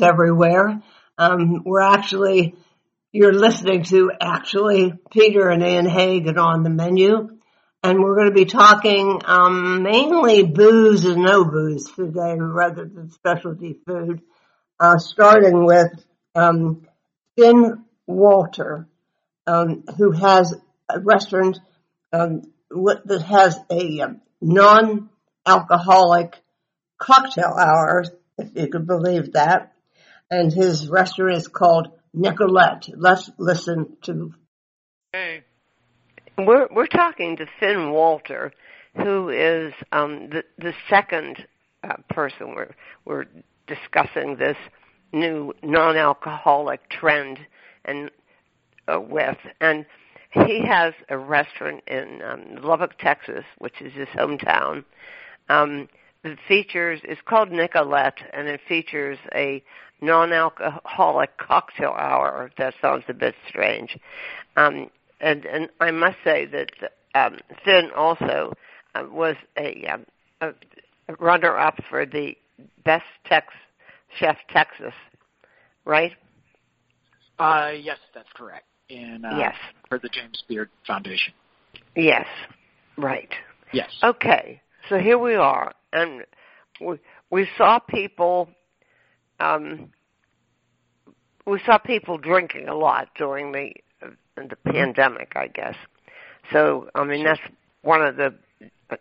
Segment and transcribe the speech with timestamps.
[0.00, 0.80] everywhere.
[1.18, 2.54] Um, we're actually,
[3.12, 7.30] you're listening to actually Peter and Ann Hagen on the menu.
[7.82, 13.10] And we're going to be talking um, mainly booze and no booze today rather than
[13.10, 14.22] specialty food,
[14.80, 15.92] uh, starting with
[16.34, 16.86] um,
[17.36, 18.86] Finn Walter,
[19.46, 20.54] um, who has
[20.88, 21.58] a restaurant
[22.12, 26.34] um, that has a um, non-alcoholic
[26.98, 28.04] cocktail hour,
[28.38, 29.72] if you could believe that.
[30.30, 32.90] And his restaurant is called Nicolett.
[32.96, 34.32] Let's listen to.
[35.12, 35.44] Hey.
[36.38, 38.52] We're we're talking to Finn Walter,
[38.96, 41.46] who is um, the the second
[41.82, 43.24] uh, person we're we're
[43.66, 44.56] discussing this
[45.12, 47.38] new non-alcoholic trend
[47.86, 48.10] and
[48.86, 49.86] uh, with and
[50.32, 54.84] he has a restaurant in um, Lubbock, Texas, which is his hometown.
[55.48, 55.88] Um,
[56.26, 59.62] it features it's called Nicolett, and it features a
[60.00, 62.50] non-alcoholic cocktail hour.
[62.58, 63.98] That sounds a bit strange,
[64.56, 66.70] um, and and I must say that
[67.14, 68.52] um, Finn also
[68.94, 70.06] uh, was a, um,
[70.40, 70.48] a,
[71.08, 72.36] a runner-up for the
[72.84, 73.46] best Tex
[74.18, 74.94] chef Texas,
[75.84, 76.12] right?
[77.38, 78.64] Uh, yes, that's correct.
[78.88, 79.54] In uh, yes,
[79.88, 81.32] for the James Beard Foundation.
[81.94, 82.26] Yes,
[82.96, 83.30] right.
[83.72, 83.90] Yes.
[84.02, 86.22] Okay, so here we are, and
[86.80, 86.98] we
[87.30, 88.48] we saw people.
[89.40, 89.90] Um,
[91.46, 93.72] we saw people drinking a lot during the
[94.36, 94.70] the Mm-hmm.
[94.70, 95.76] pandemic, I guess.
[96.52, 97.40] So, I mean, that's
[97.82, 98.34] one of the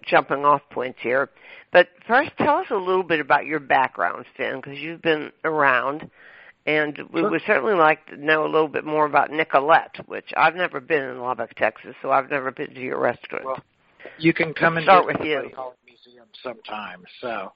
[0.08, 1.30] jumping off points here.
[1.72, 6.10] But first, tell us a little bit about your background, Finn, because you've been around,
[6.66, 7.30] and we Sure.
[7.30, 11.04] would certainly like to know a little bit more about Nicolett, which I've never been
[11.04, 13.46] in Lubbock, Texas, so I've never been to your restaurant.
[13.46, 13.60] Well,
[14.18, 15.52] You can come and start with you.
[16.44, 17.52] Buddy Holly Museum sometime.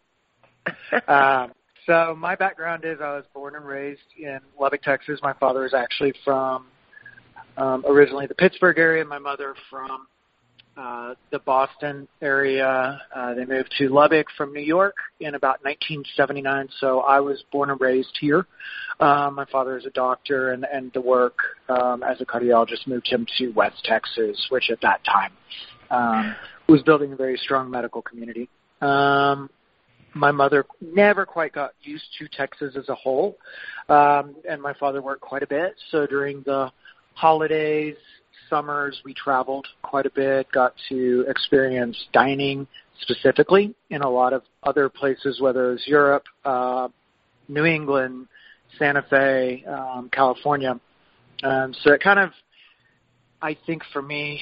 [1.05, 1.51] So, um,
[1.85, 5.19] so my background is I was born and raised in Lubbock, Texas.
[5.23, 6.67] My father is actually from
[7.57, 9.03] um, originally the Pittsburgh area.
[9.05, 10.07] My mother from
[10.77, 13.01] uh, the Boston area.
[13.13, 16.69] Uh, they moved to Lubbock from New York in about 1979.
[16.79, 18.45] So I was born and raised here.
[19.01, 21.37] Um, my father is a doctor, and and the work
[21.69, 25.31] um, as a cardiologist moved him to West Texas, which at that time
[25.91, 26.35] um,
[26.67, 28.49] was building a very strong medical community.
[28.81, 29.49] Um,
[30.15, 33.37] my mother never quite got used to Texas as a whole,
[33.89, 35.75] um, and my father worked quite a bit.
[35.91, 36.71] So during the
[37.13, 37.95] holidays,
[38.49, 42.67] summers, we traveled quite a bit, got to experience dining
[43.01, 46.87] specifically in a lot of other places, whether it was Europe, uh,
[47.47, 48.27] New England,
[48.77, 50.79] Santa Fe, um, California.
[51.43, 52.31] Um, so it kind of,
[53.41, 54.41] I think for me,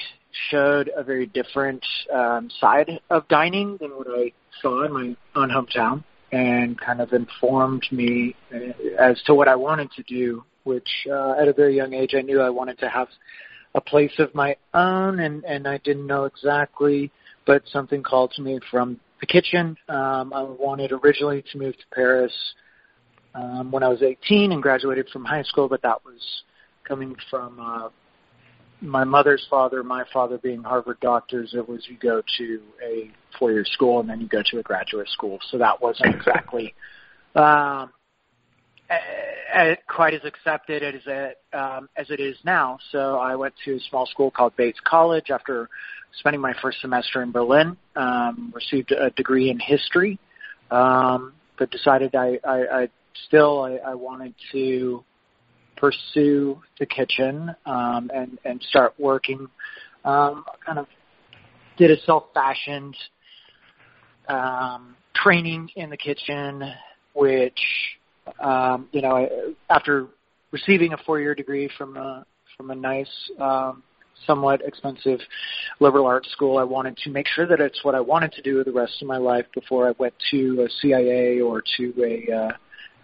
[0.50, 5.50] showed a very different um, side of dining than what I saw in my own
[5.50, 8.58] hometown and kind of informed me uh,
[8.98, 12.22] as to what I wanted to do, which uh, at a very young age I
[12.22, 13.08] knew I wanted to have
[13.74, 17.10] a place of my own and, and I didn't know exactly,
[17.46, 19.76] but something called to me from the kitchen.
[19.88, 22.32] Um, I wanted originally to move to Paris
[23.34, 26.42] um, when I was 18 and graduated from high school, but that was
[26.84, 27.88] coming from uh,
[28.80, 31.54] my mother's father, my father being Harvard doctors.
[31.54, 35.08] It was you go to a four-year school and then you go to a graduate
[35.08, 36.74] school, so that wasn't exactly
[37.34, 37.90] um,
[38.90, 42.78] uh, quite as accepted as it um, as it is now.
[42.92, 45.68] So I went to a small school called Bates College after
[46.18, 47.76] spending my first semester in Berlin.
[47.96, 50.18] Um, received a degree in history,
[50.70, 52.88] um, but decided I, I, I
[53.26, 55.04] still I, I wanted to
[55.78, 59.48] pursue the kitchen um, and and start working.
[60.04, 60.86] Um, kind of
[61.76, 62.96] did a self-fashioned
[64.28, 66.62] um, training in the kitchen,
[67.14, 67.60] which
[68.40, 69.28] um, you know
[69.70, 70.06] after
[70.50, 72.24] receiving a four-year degree from a
[72.56, 73.30] from a nice.
[73.38, 73.82] Um,
[74.26, 75.20] somewhat expensive
[75.78, 76.58] liberal arts school.
[76.58, 79.06] I wanted to make sure that it's what I wanted to do the rest of
[79.06, 82.52] my life before I went to a CIA or to a uh,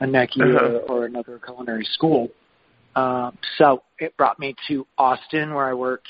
[0.00, 0.66] a NECI Uh-huh.
[0.88, 2.28] or, or another culinary school.
[2.96, 6.08] Um, so it brought me to Austin, where I worked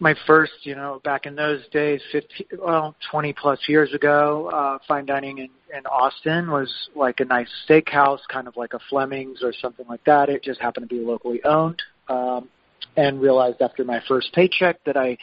[0.00, 4.78] my first, you know, back in those days, 15, well, 20 plus years ago, uh,
[4.86, 9.42] fine dining in, in Austin was like a nice steakhouse, kind of like a Fleming's
[9.42, 10.28] or something like that.
[10.28, 11.82] It just happened to be locally owned.
[12.08, 12.48] Um,
[12.96, 15.16] and realized after my first paycheck that I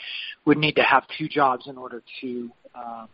[0.45, 3.07] would need to have two jobs in order to um,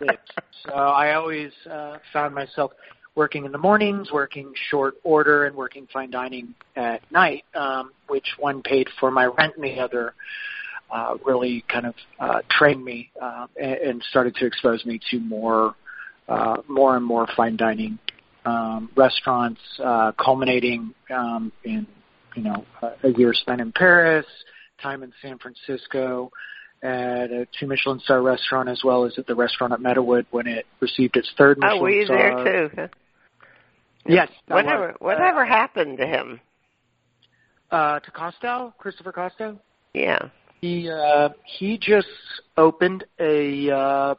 [0.00, 0.18] live.
[0.64, 2.72] So I always uh, found myself
[3.14, 8.26] working in the mornings, working short order, and working fine dining at night, um, which
[8.38, 10.14] one paid for my rent, and the other
[10.90, 15.18] uh, really kind of uh, trained me uh, and, and started to expose me to
[15.20, 15.74] more,
[16.28, 17.98] uh, more and more fine dining
[18.44, 21.86] um, restaurants, uh, culminating um, in
[22.34, 22.64] you know
[23.02, 24.26] a year spent in Paris,
[24.80, 26.30] time in San Francisco
[26.82, 30.46] at a two Michelin star restaurant, as well as at the restaurant at Meadowood when
[30.46, 32.44] it received its third Michelin oh, were you star.
[32.44, 32.88] there too?
[34.06, 34.28] Yes.
[34.46, 34.94] Whatever.
[34.98, 36.40] Whatever uh, happened to him?
[37.70, 39.58] Uh, to Kostow, Christopher Kostow.
[39.94, 40.30] Yeah.
[40.60, 42.08] He uh, he just
[42.56, 44.14] opened a uh,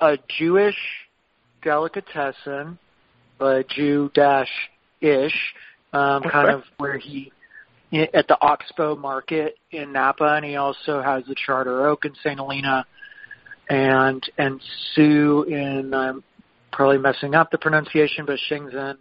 [0.00, 0.76] a Jewish
[1.62, 2.78] delicatessen,
[3.40, 4.50] a Jew dash
[5.00, 5.54] ish,
[5.92, 7.32] um, kind of where he
[7.92, 12.36] at the Oxbow Market in Napa, and he also has the Charter Oak in St.
[12.38, 12.86] Helena,
[13.68, 14.60] and and
[14.94, 16.22] Sue in I'm
[16.72, 18.96] probably messing up the pronunciation, but Shenzhen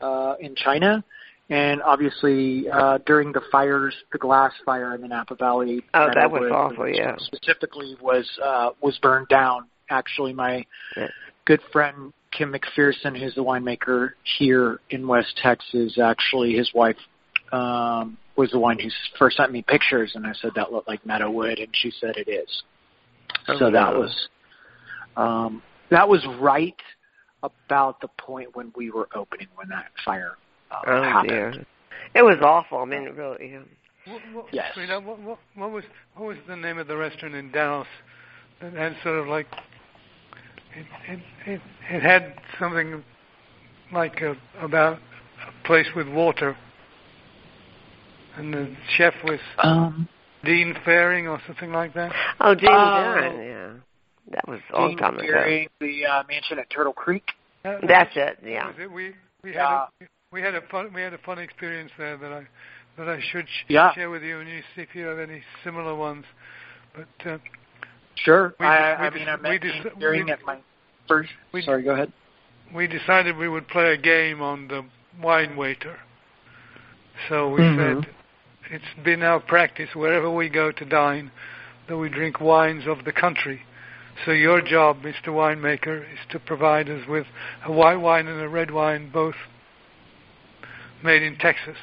[0.00, 1.02] uh, in China,
[1.48, 5.82] and obviously uh, during the fires, the glass fire in the Napa Valley.
[5.94, 6.88] Oh, that was awful.
[6.88, 7.16] Yeah.
[7.18, 9.68] Specifically, was uh, was burned down.
[9.88, 10.66] Actually, my
[10.96, 11.08] Yeah.
[11.46, 16.96] good friend Kim McPherson, who's the winemaker here in West Texas, actually his wife
[17.52, 18.88] um, was the one who
[19.18, 22.28] first sent me pictures, and I said that looked like Meadowood, and she said it
[22.28, 22.62] is.
[23.48, 24.00] Oh, so that wow.
[24.00, 24.28] was
[25.16, 26.76] um, that was right
[27.42, 30.32] about the point when we were opening when that fire
[30.70, 31.28] uh, Oh happened.
[31.28, 31.66] dear.
[32.14, 32.78] It was awful.
[32.78, 33.56] I mean, really.
[33.56, 33.66] um,
[34.06, 34.76] What, what, Yes.
[34.76, 35.84] Rita, what, what, what was
[36.14, 37.88] what was the name of the restaurant in Dallas
[38.60, 39.46] that had sort of like
[40.76, 41.60] it it it,
[41.90, 43.02] it had something
[43.92, 44.98] like a, about
[45.46, 46.56] a place with water,
[48.36, 50.08] and the chef was Um,
[50.44, 52.12] Dean Faring or something like that.
[52.40, 53.14] Oh, Dean Oh.
[53.20, 53.70] Dillon, yeah.
[54.32, 55.26] That was a long Dean time ago.
[55.26, 57.32] Fearing, the uh, mansion at Turtle Creek.
[57.62, 58.38] That- That's it.
[58.42, 58.66] that Yeah.
[58.68, 58.90] was it.
[58.90, 59.86] We we Yeah.
[60.00, 62.46] had a, we had a fun we had a fun experience there that I
[62.98, 63.92] that I should sh- Yeah.
[63.94, 66.24] share with you and you see if you have any similar ones.
[66.94, 67.38] But uh,
[68.16, 68.54] Sure.
[68.58, 70.58] We I, just- we I just- mean, I met just- Dean Fearing we- at my
[71.08, 71.30] first.
[71.52, 72.12] we- sorry, go ahead.
[72.72, 74.84] we decided we would play a game on the
[75.20, 75.98] wine waiter.
[77.28, 78.02] So we Mhm.
[78.04, 78.14] said
[78.70, 81.30] it's been our practice wherever we go to dine
[81.88, 83.62] that we drink wines of the country.
[84.24, 85.28] So your job, Mr.
[85.28, 87.26] Winemaker, is to provide us with
[87.64, 89.34] a white wine and a red wine, both
[91.04, 91.76] made in Texas.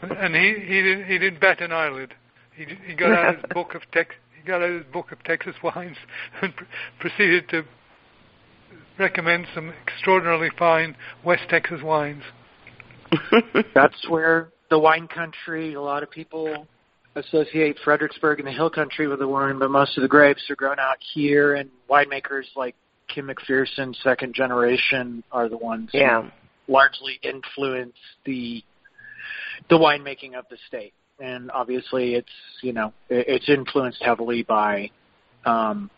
[0.00, 2.14] And he he didn't he didn't bat an eyelid.
[2.54, 5.54] He he got out his book of Tex he got out his book of Texas
[5.62, 5.96] wines
[6.42, 6.64] and pr-
[7.00, 7.64] proceeded to
[8.98, 12.22] recommend some extraordinarily fine West Texas wines.
[13.74, 15.74] That's where the wine country.
[15.74, 16.66] A lot of people
[17.14, 20.56] associate Fredericksburg and the Hill Country with the wine, but most of the grapes are
[20.56, 22.74] grown out here, and winemakers like
[23.06, 26.24] Kim McPherson, second generation, are the ones who
[26.66, 27.94] largely influence
[28.26, 28.64] the
[29.70, 30.92] the winemaking of the state.
[31.20, 34.90] And obviously, it's you know it's influenced heavily by
[35.44, 35.88] um,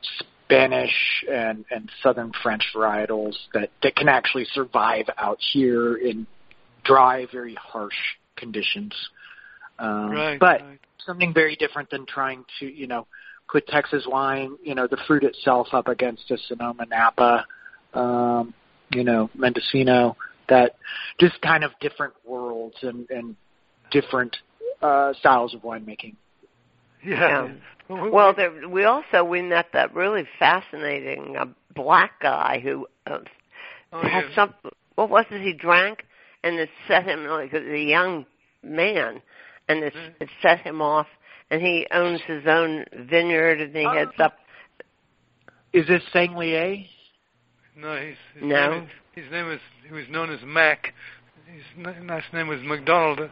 [0.45, 6.27] Spanish and and Southern French varietals that that can actually survive out here in
[6.85, 7.97] dry, very harsh
[8.37, 8.95] conditions.
[9.79, 10.41] Um, right.
[10.41, 10.79] but right.
[11.05, 13.07] something very different than trying to, you know,
[13.51, 17.47] put Texas wine, you know, the fruit itself up against a Sonoma Napa,
[17.95, 18.55] um,
[18.91, 20.17] you know, Mendocino,
[20.49, 20.77] that
[21.19, 23.37] just kind of different worlds and, and
[23.91, 24.37] different
[24.83, 26.15] uh, styles of winemaking.
[27.05, 27.47] Yeah.
[27.47, 27.49] Yeah.
[27.89, 33.19] Well, Well, there, we also we met that really fascinating uh, black guy who uh,
[33.93, 34.35] oh, had yeah.
[34.35, 34.55] some.
[34.97, 36.05] What was it he drank,
[36.47, 38.25] and it set him like a young
[38.63, 39.21] man,
[39.69, 40.15] and it, Mm.
[40.21, 41.09] it set him off.
[41.51, 43.93] And he owns his own vineyard, and he Oh.
[43.93, 44.39] heads up.
[45.73, 46.89] Is this Sanglier?
[47.77, 48.71] No, his, his No.
[48.71, 48.91] Name is,
[49.25, 50.93] his name was he was known as Mac.
[51.47, 53.31] His last name was McDonald,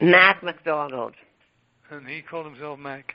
[0.00, 1.14] Matt McDonald.
[1.90, 3.14] and he called himself Mac.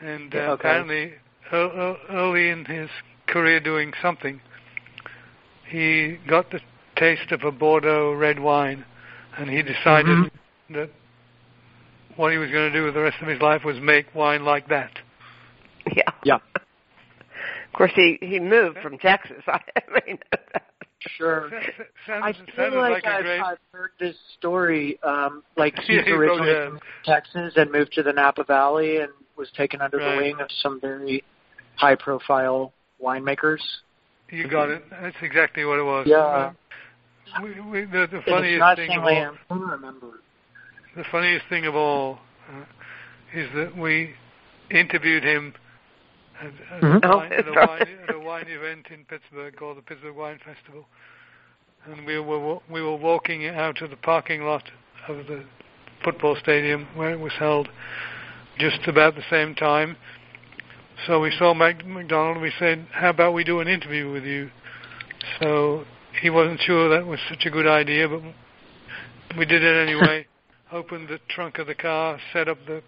[0.00, 0.52] And uh, okay.
[0.52, 1.14] apparently,
[1.52, 2.90] ear- ear- early in his
[3.26, 4.40] career doing something,
[5.68, 6.60] he got the
[6.96, 8.84] taste of a Bordeaux red wine,
[9.38, 10.30] and he decided Mhm.
[10.70, 10.90] that
[12.16, 14.44] what he was going to do with the rest of his life was make wine
[14.44, 14.90] like that.
[15.94, 16.10] Yeah.
[16.24, 16.38] Yeah.
[16.54, 19.42] Of course, he he moved from Texas.
[19.46, 19.60] I
[20.06, 20.18] mean,
[21.18, 21.48] Sure.
[21.50, 23.40] Sa- sa- Sounds, I sounded feel like, a I've, great.
[23.40, 24.98] I've heard this story.
[25.02, 28.96] Um, like Yeah, he's you originally probably from Texas and moved to the Napa Valley
[28.98, 30.10] and was taken under Right.
[30.12, 31.22] the wing of some very
[31.76, 33.60] high-profile winemakers.
[34.30, 34.82] You got it.
[34.90, 36.06] That's exactly what it was.
[36.08, 36.52] Yeah.
[37.42, 40.06] We, we, the, the funniest it's not thing of all, I'm trying to remember.
[40.96, 42.18] the funniest thing of all
[42.50, 42.64] uh,
[43.34, 44.14] is that we
[44.70, 45.54] interviewed him
[46.40, 47.04] at, at, Mhm.
[47.04, 50.16] a, Oh, wine, at, a wine, at a wine event in Pittsburgh called the Pittsburgh
[50.16, 50.86] Wine Festival,
[51.86, 54.64] and we were we were walking out of the parking lot
[55.08, 55.44] of the
[56.04, 57.68] football stadium where it was held,
[58.58, 59.96] just about the same time.
[61.06, 62.40] So we saw Mac- McDonald.
[62.40, 64.50] We said, "How about we do an interview with you?"
[65.40, 65.84] So
[66.20, 68.22] he wasn't sure that was such a good idea, but
[69.38, 70.26] we did it anyway.
[70.72, 72.82] Opened the trunk of the car, set up the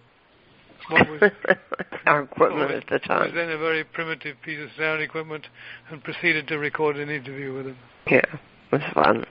[0.89, 1.31] what was
[2.07, 3.27] our equipment at the time.
[3.27, 5.47] was then a very primitive piece of sound equipment,
[5.91, 7.77] and proceeded to record an interview with him.
[8.09, 9.25] Yeah, it was fun.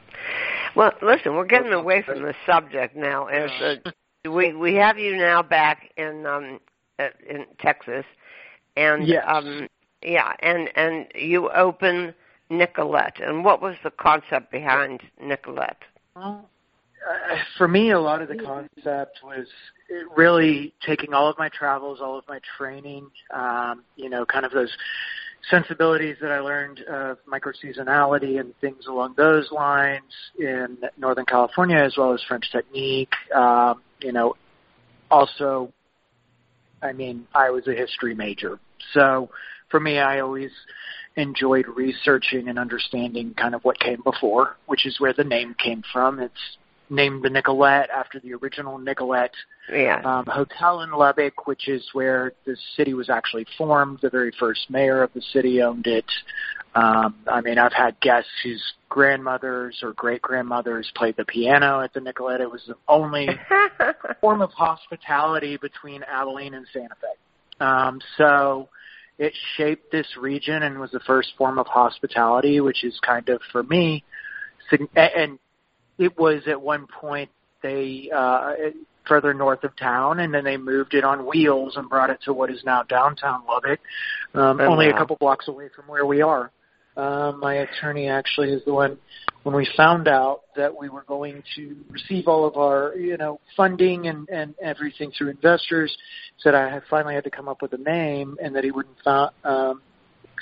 [0.75, 3.25] Well, listen, we're getting away from the subject now.
[3.25, 3.92] As uh,
[4.30, 6.60] we we have you now back in um
[7.00, 8.06] in Texas,
[8.75, 9.24] and yes.
[9.27, 9.68] um
[10.04, 12.13] yeah, and and you open
[12.50, 13.20] Nicolett.
[13.22, 15.77] And what was the concept behind Nicolett?
[16.16, 16.50] Well,
[17.08, 19.48] uh, for me, a lot of the concept was
[20.16, 24.51] really taking all of my travels, all of my training, um, you know, kind of
[24.51, 24.72] those
[25.50, 31.77] sensibilities that I learned of micro seasonality and things along those lines in Northern California,
[31.77, 33.13] as well as French technique.
[33.34, 34.36] Um, you know,
[35.10, 35.72] also,
[36.82, 38.60] I mean, I was a history major,
[38.94, 39.30] so
[39.70, 40.51] for me, I always
[41.17, 45.83] enjoyed researching and understanding kind of what came before, which is where the name came
[45.91, 46.19] from.
[46.19, 46.57] It's
[46.89, 49.31] named the Nicolett after the original Nicolett
[49.69, 50.01] yeah.
[50.05, 54.00] um, Hotel in Lubbock, which is where the city was actually formed.
[54.01, 56.05] The very first mayor of the city owned it.
[56.75, 61.93] Um, I mean, I've had guests whose grandmothers or great grandmothers played the piano at
[61.93, 62.39] the Nicolett.
[62.39, 63.27] It was the only
[64.21, 67.65] form of hospitality between Abilene and Santa Fe.
[67.65, 68.69] Um, so
[69.17, 73.41] it shaped this region and was the first form of hospitality, which is kind of
[73.51, 74.03] for me,
[74.95, 75.39] and
[75.97, 77.29] it was at one point
[77.63, 78.53] they uh,
[79.07, 82.33] further north of town, and then they moved it on wheels and brought it to
[82.33, 83.79] what is now downtown Lubbock,
[84.36, 86.51] um, Oh, only a couple blocks away from where we are.
[86.98, 88.98] Um, my attorney actually is the one
[89.44, 93.39] when we found out that we were going to receive all of our, you know,
[93.56, 95.96] funding and, and everything through investors,
[96.39, 98.98] said I had finally had to come up with a name and that he wouldn't
[99.06, 99.82] fo- um,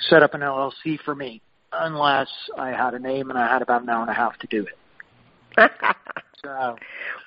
[0.08, 3.82] set up an LLC for me unless I had a name and I had about
[3.82, 5.70] an hour and a half to do it.
[6.44, 6.76] So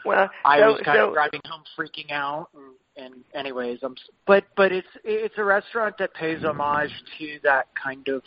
[0.06, 2.48] well, I so, was kind so of driving home freaking out
[2.96, 3.96] and, and anyways, I'm
[4.26, 8.22] but but it's it's a restaurant that pays homage to that kind of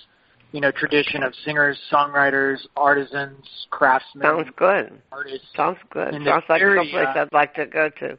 [0.52, 5.00] you know tradition of singers, songwriters, artisans, craftsmen, sounds good.
[5.10, 5.46] artists.
[5.56, 6.12] Sounds good.
[6.24, 8.18] Sounds like area- someplace I'd like to go to.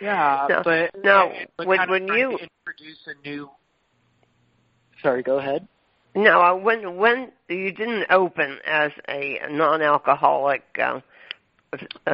[0.00, 3.50] Yeah, No, but no, but when- when you- introduce a new.
[5.02, 5.66] Sorry, go ahead.
[6.14, 11.00] No, when when you didn't open as a non-alcoholic uh,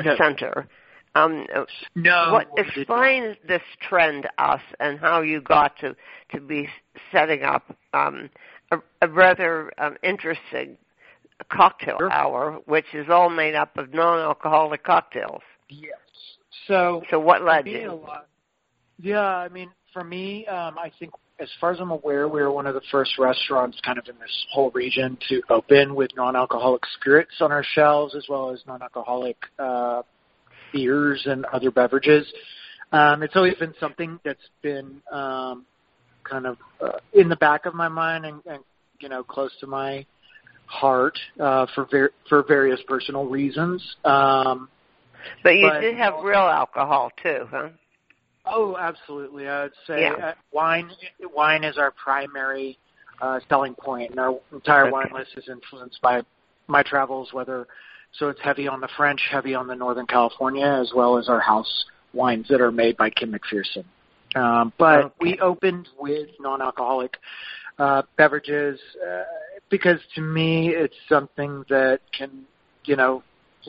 [0.02, 0.16] No.
[0.16, 0.66] center,
[1.14, 1.46] um,
[1.94, 5.94] No, what explain this trend to us and how you got to
[6.32, 6.68] to be
[7.12, 8.30] setting up um,
[8.74, 10.76] a, a rather um, interesting
[11.50, 12.12] cocktail Sure.
[12.12, 15.42] hour, which is all made up of non-alcoholic cocktails.
[15.68, 15.98] Yes.
[16.66, 17.92] So So what led you?
[17.92, 18.26] lot.
[19.00, 22.52] Yeah, I mean, for me, um, I think as far as I'm aware, we were
[22.52, 26.82] one of the first restaurants kind of in this whole region to open with non-alcoholic
[27.00, 30.02] spirits on our shelves, as well as non-alcoholic uh,
[30.72, 32.32] beers and other beverages.
[32.92, 35.66] Um, it's always been something that's been um,
[36.24, 38.62] kind of uh, in the back of my mind and, and
[39.00, 40.04] you know close to my
[40.66, 43.82] heart uh, for ver- for various personal reasons.
[44.04, 44.68] Um,
[45.42, 47.68] But you but- did have real alcohol too, huh?
[48.46, 49.48] Oh, absolutely.
[49.48, 50.12] I would say Yeah.
[50.28, 50.90] uh, wine.
[51.34, 52.78] Wine is our primary
[53.22, 54.90] uh, selling point, and our entire Okay.
[54.92, 56.20] wine list is influenced by
[56.66, 57.32] my travels.
[57.32, 57.66] Whether
[58.12, 61.40] so, it's heavy on the French, heavy on the Northern California, as well as our
[61.40, 63.84] house wines that are made by Kim McPherson.
[64.34, 65.14] Um, but Okay.
[65.20, 67.16] we opened with non-alcoholic
[67.78, 69.24] uh, beverages uh,
[69.70, 72.44] because to me, it's something that can,
[72.84, 73.22] you know,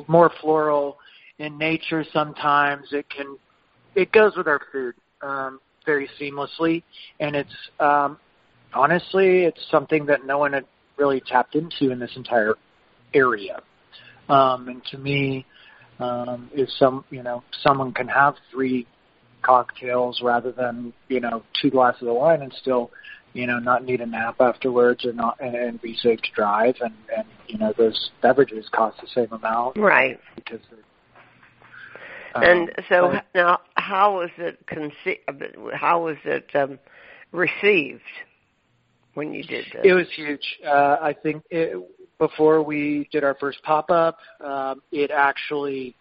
[0.07, 0.97] more floral
[1.39, 2.03] in nature.
[2.11, 3.37] Sometimes it can
[3.95, 6.83] it goes with our food um, very seamlessly,
[7.19, 8.17] and it's um,
[8.73, 10.65] honestly it's something that no one had
[10.97, 12.55] really tapped into in this entire
[13.13, 13.61] area.
[14.29, 15.45] Um, and to me,
[15.99, 18.85] um, if some you know someone can have three
[19.45, 22.89] cocktails rather than you know two glasses of wine and still
[23.33, 26.75] you know not need a nap afterwards or not and, and be safe to drive
[26.81, 30.19] and and you know those beverages cost the same amount Right.
[30.35, 30.79] because they're
[32.43, 35.19] And um, so but- now, how was it conceived?
[35.73, 36.79] How was it um,
[37.31, 38.01] received
[39.13, 39.81] when you did this?
[39.83, 40.45] It was huge.
[40.65, 41.77] Uh, I think it,
[42.17, 45.95] before we did our first pop up, um, it actually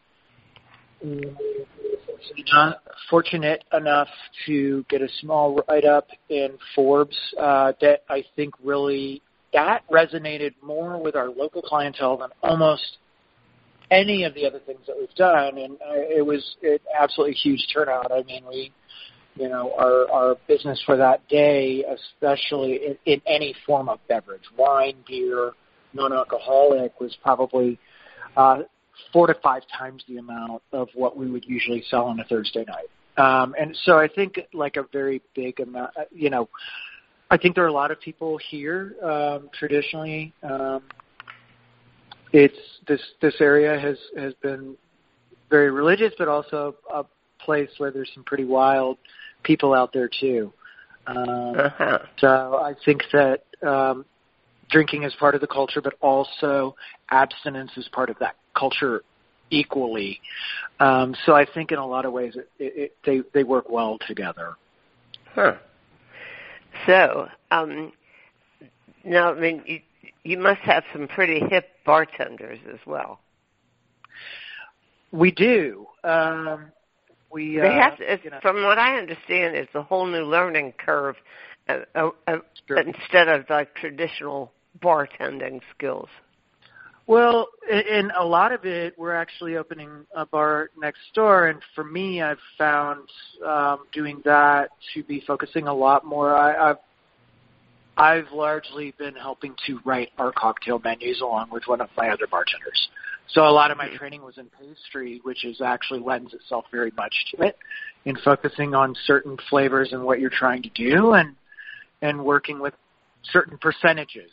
[2.53, 4.09] not fortunate enough
[4.47, 10.55] to get a small write up in Forbes uh, that I think really that resonated
[10.63, 12.99] more with our local clientele than almost
[13.91, 17.67] any of the other things that we've done, and uh, it was it absolutely huge
[17.73, 18.11] turnout.
[18.11, 18.73] I mean, we
[19.37, 24.45] you know, our, our business for that day, especially in, in any form of beverage,
[24.57, 25.53] wine, beer,
[25.93, 27.79] non-alcoholic was probably
[28.37, 28.61] uh,
[29.13, 32.65] four to five times the amount of what we would usually sell on a Thursday
[32.67, 32.89] night.
[33.17, 36.49] Um, and so I think like a very big amount, uh, you know,
[37.31, 40.33] I think there are a lot of people here um, traditionally.
[40.43, 40.83] Um,
[42.33, 42.59] it's
[42.89, 44.77] this this area has has been
[45.51, 47.05] very religious, but also a
[47.39, 48.99] place where there's some pretty wild
[49.45, 50.53] people out there too.
[51.07, 51.99] Um, uh-huh.
[52.19, 52.29] So
[52.61, 54.05] I think that um,
[54.75, 56.75] drinking is part of the culture, but also
[57.11, 59.03] abstinence is part of that culture
[59.51, 60.21] equally.
[60.81, 63.71] Um, so I think in a lot of ways it, it, it, they they work
[63.71, 64.57] well together.
[65.35, 65.55] Huh.
[66.87, 67.93] So um,
[69.05, 69.81] now, I mean, you,
[70.25, 73.21] you must have some pretty hip bartenders as well.
[75.13, 75.87] We do.
[76.03, 76.73] Um,
[77.31, 80.25] we they uh, have to, you know, from what I understand, it's a whole new
[80.25, 81.15] learning curve
[81.69, 82.79] uh, uh, uh, sure.
[82.79, 84.51] instead of like traditional
[84.83, 86.09] bartending skills.
[87.07, 91.85] Well, in a lot of it, we're actually opening a bar next door, and for
[91.85, 93.07] me, I've found
[93.47, 96.35] um, doing that to be focusing a lot more.
[96.35, 96.79] I, I've
[97.97, 102.27] I've largely been helping to write our cocktail menus along with one of my other
[102.27, 102.89] bartenders.
[103.29, 106.93] So a lot of my training was in pastry, which is actually lends itself very
[106.97, 107.57] much to it
[108.05, 111.37] in focusing on certain flavors and what you're trying to do and
[112.03, 112.75] and working with
[113.33, 114.31] certain percentages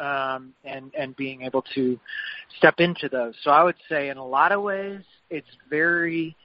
[0.00, 1.98] um, and and being able to
[2.56, 3.34] step into those.
[3.42, 6.36] So I would say in a lot of ways it's very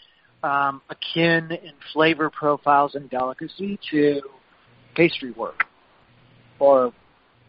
[0.44, 4.22] um, akin in flavor profiles and delicacy to
[4.96, 5.64] pastry work
[6.60, 6.94] or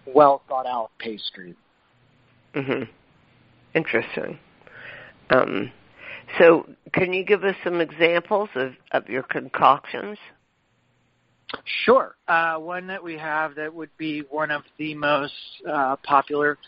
[0.06, 1.54] well thought out pastry.
[2.54, 2.88] Mhm.
[3.74, 4.38] Interesting.
[5.30, 5.72] Um,
[6.38, 10.18] so, can you give us some examples of, of your concoctions?
[11.84, 12.16] Sure.
[12.28, 15.32] Uh, one that we have that would be one of the most
[15.70, 16.58] uh, popular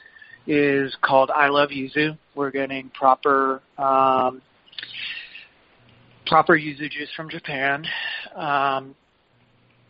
[0.47, 2.17] is called I Love Yuzu.
[2.35, 4.43] We're getting proper um,
[6.27, 7.85] proper yuzu juice from Japan,
[8.35, 8.95] um,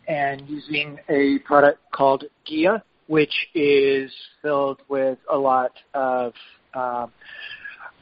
[0.07, 6.33] and using a product called Ghia, which is filled with a lot of
[6.73, 7.11] um,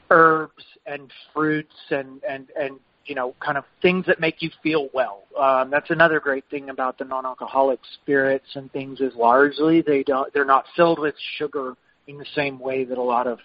[0.10, 4.90] herbs and fruits and and and you know kind of things that make you feel
[4.94, 5.24] well.
[5.40, 10.34] Um, that's another great thing about the non-alcoholic spirits and things is largely they don't
[10.34, 11.76] they're not filled with sugar
[12.08, 13.40] in the same way that a lot of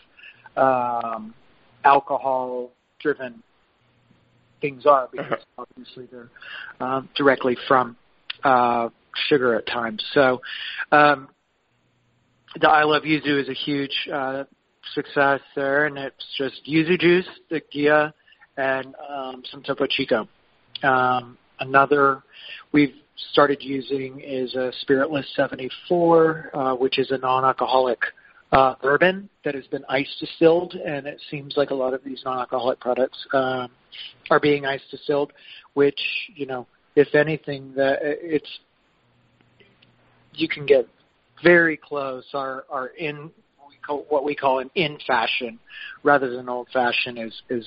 [0.57, 1.35] um,
[1.85, 3.43] alcohol-driven
[4.61, 5.65] things are because uh-huh.
[5.71, 6.29] obviously they're
[6.81, 7.97] um, directly from
[8.45, 8.89] uh,
[9.29, 10.05] sugar at times.
[10.13, 10.41] So
[10.93, 11.29] um,
[12.61, 14.45] the I Love Yuzu is a huge uh,
[14.95, 18.13] success there, and it's just yuzu juice, the Ghia,
[18.61, 20.29] and um, some Topo Chico.
[20.83, 22.23] Um, another
[22.73, 22.95] we've
[23.33, 27.99] started using is a Spiritless 74, uh, which is a non-alcoholic
[28.53, 32.21] uh, bourbon that has been ice distilled, and it seems like a lot of these
[32.25, 33.69] non-alcoholic products um,
[34.31, 35.33] are being ice distilled,
[35.75, 36.01] which
[36.35, 38.59] you know, if anything, that it's
[40.35, 40.87] you can get
[41.43, 42.25] very close.
[42.35, 42.65] Our
[42.99, 43.31] in
[44.09, 45.59] what we call an in fashion
[46.03, 47.67] rather than old fashioned is is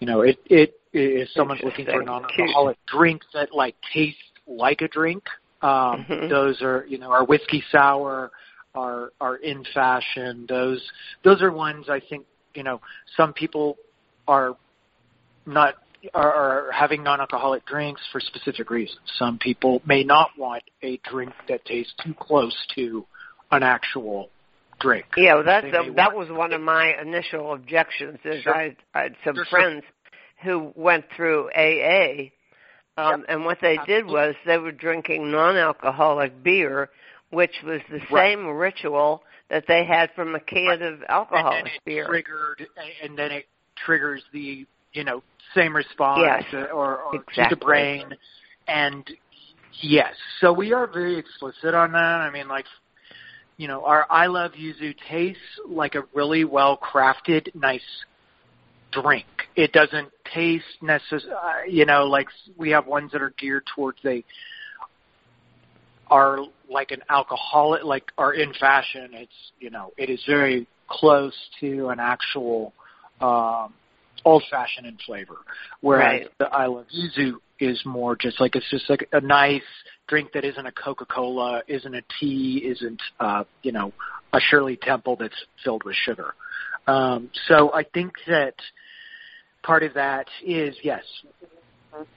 [0.00, 4.80] you know it it is someone's looking for a non-alcoholic drink that like tastes like
[4.80, 5.24] a drink.
[5.62, 6.28] Um, mm-hmm.
[6.28, 8.30] Those are you know our whiskey sour
[8.74, 10.46] are are in fashion.
[10.48, 10.82] Those
[11.22, 12.80] those are ones I think you know
[13.16, 13.76] some people
[14.28, 14.56] are
[15.46, 15.74] not
[16.12, 19.00] are, are having non-alcoholic drinks for specific reasons.
[19.18, 23.06] Some people may not want a drink that tastes too close to
[23.50, 24.30] an actual
[24.80, 25.06] drink.
[25.16, 28.18] Yeah, well, that's a, that was one of my initial objections.
[28.24, 28.54] Is sure.
[28.54, 29.82] I, I had some sure, friends
[30.42, 30.60] sure.
[30.60, 32.30] who went through AA,
[32.96, 33.26] um, yep.
[33.28, 36.90] and what they did was they were drinking non-alcoholic beer,
[37.30, 38.32] which was the right.
[38.32, 40.82] same ritual that they had from a can right.
[40.82, 42.06] of alcoholic beer.
[42.06, 42.66] Triggered,
[43.02, 43.46] and then it
[43.84, 45.22] triggers the you know
[45.54, 47.44] same response yes, or, or exactly.
[47.44, 48.04] to the brain,
[48.68, 49.08] and
[49.80, 51.98] yes, so we are very explicit on that.
[51.98, 52.66] I mean, like
[53.56, 57.80] you know, our I Love Yuzu tastes like a really well crafted, nice
[58.90, 59.26] drink.
[59.56, 63.98] It doesn't taste necessarily, uh, you know, like we have ones that are geared towards
[64.02, 64.24] they
[66.10, 66.38] are
[66.68, 69.10] like an alcoholic, like are in fashion.
[69.12, 72.72] It's, you know, it is very close to an actual,
[73.20, 73.72] um,
[74.24, 75.36] old fashioned in flavor.
[75.80, 76.30] Whereas right.
[76.38, 79.62] the I Love Yuzu is more just like, it's just like a nice,
[80.08, 83.92] drink that isn't a Coca-Cola, isn't a tea, isn't uh, you know
[84.32, 86.34] a Shirley Temple that's filled with sugar.
[86.86, 88.54] Um, so I think that
[89.62, 91.02] part of that is yes,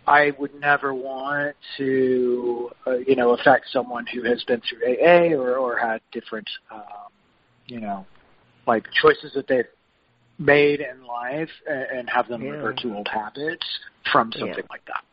[0.05, 5.33] I would never want to uh, you know affect someone who has been through AA
[5.33, 7.11] or or had different um,
[7.67, 8.05] you know
[8.65, 9.65] like choices that they've
[10.39, 12.51] made in life and, and have them Yeah.
[12.51, 13.65] revert to old habits
[14.11, 14.63] from something Yeah.
[14.69, 15.03] like that.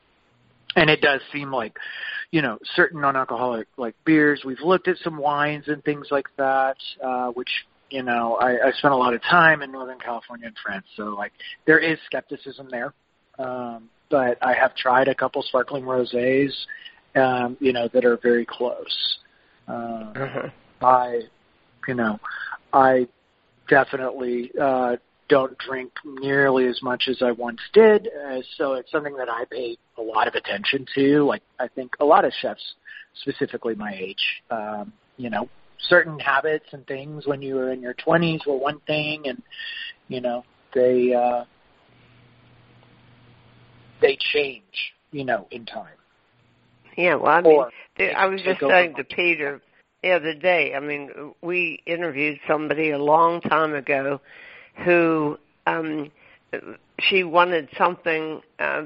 [0.77, 1.77] And it does seem like,
[2.31, 4.43] you know, certain non-alcoholic like beers.
[4.45, 7.51] We've looked at some wines and things like that, uh, which
[7.91, 11.05] you know I, I spent a lot of time in Northern California and France, so
[11.05, 11.33] like
[11.67, 12.93] there is skepticism there.
[13.39, 16.53] Um, but I have tried a couple sparkling rosés,
[17.15, 19.19] um, you know, that are very close.
[19.67, 20.49] Um, Uh-huh.
[20.83, 21.21] I,
[21.89, 22.21] you know,
[22.73, 23.09] I
[23.69, 24.97] definitely uh,
[25.35, 28.07] don't drink nearly as much as I once did.
[28.07, 31.25] Uh, so it's something that I pay a lot of attention to.
[31.25, 32.63] Like I think a lot of chefs,
[33.21, 35.49] specifically my age, um, you know,
[35.89, 39.43] certain habits and things when you were in your 20s were one thing, and
[40.07, 41.43] you know they uh,
[44.01, 45.99] they change, you know, in time.
[46.97, 49.61] Yeah, well, I mean, Or there, I was just saying to Peter
[50.01, 50.75] the other day.
[50.77, 54.21] I mean, we interviewed somebody a long time ago
[54.77, 56.11] who um
[57.01, 58.85] she wanted something uh,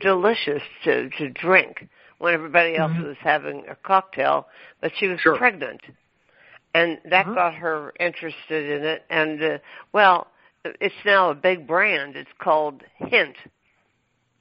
[0.00, 3.08] delicious to to drink when everybody else Mhm.
[3.08, 4.48] was having a cocktail,
[4.80, 5.36] but she was Sure.
[5.36, 5.80] pregnant,
[6.74, 7.34] and that Mhm.
[7.34, 9.04] got her interested in it.
[9.10, 9.58] And uh,
[9.92, 10.28] well,
[10.64, 12.16] it's now a big brand.
[12.16, 13.36] It's called Hint,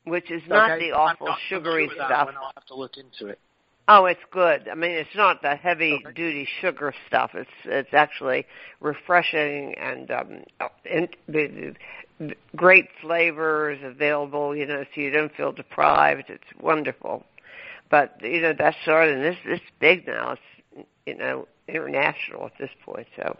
[0.05, 2.29] which is not Okay, the awful sugary that stuff.
[2.35, 3.39] I'll have to look into it.
[3.87, 4.67] Oh, it's good.
[4.67, 6.13] I mean, it's not the heavy Okay.
[6.13, 7.31] duty sugar stuff.
[7.35, 8.47] It's it's actually
[8.79, 10.43] refreshing and um
[10.83, 11.07] the,
[12.19, 14.55] the great flavors available.
[14.55, 16.29] You know, so you don't feel deprived.
[16.29, 17.25] It's wonderful.
[17.91, 20.31] But you know, that's sort of this it's big now.
[20.75, 23.07] It's you know international at this point.
[23.15, 23.37] So.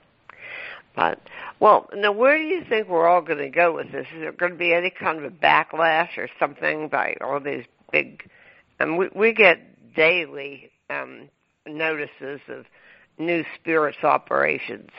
[0.95, 1.19] But
[1.60, 4.08] well, now where do you think we're all going to go with this?
[4.15, 7.65] Is there going to be any kind of a backlash or something by all these
[7.91, 8.29] big?
[8.79, 9.60] And we we get
[9.95, 11.29] daily um,
[11.65, 12.65] notices of
[13.17, 14.89] new spirits operations.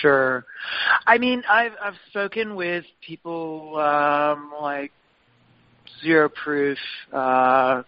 [0.00, 0.44] Sure.
[1.06, 4.90] I mean, I've I've spoken with people um, like
[6.02, 6.78] Zero Proof
[7.12, 7.82] uh,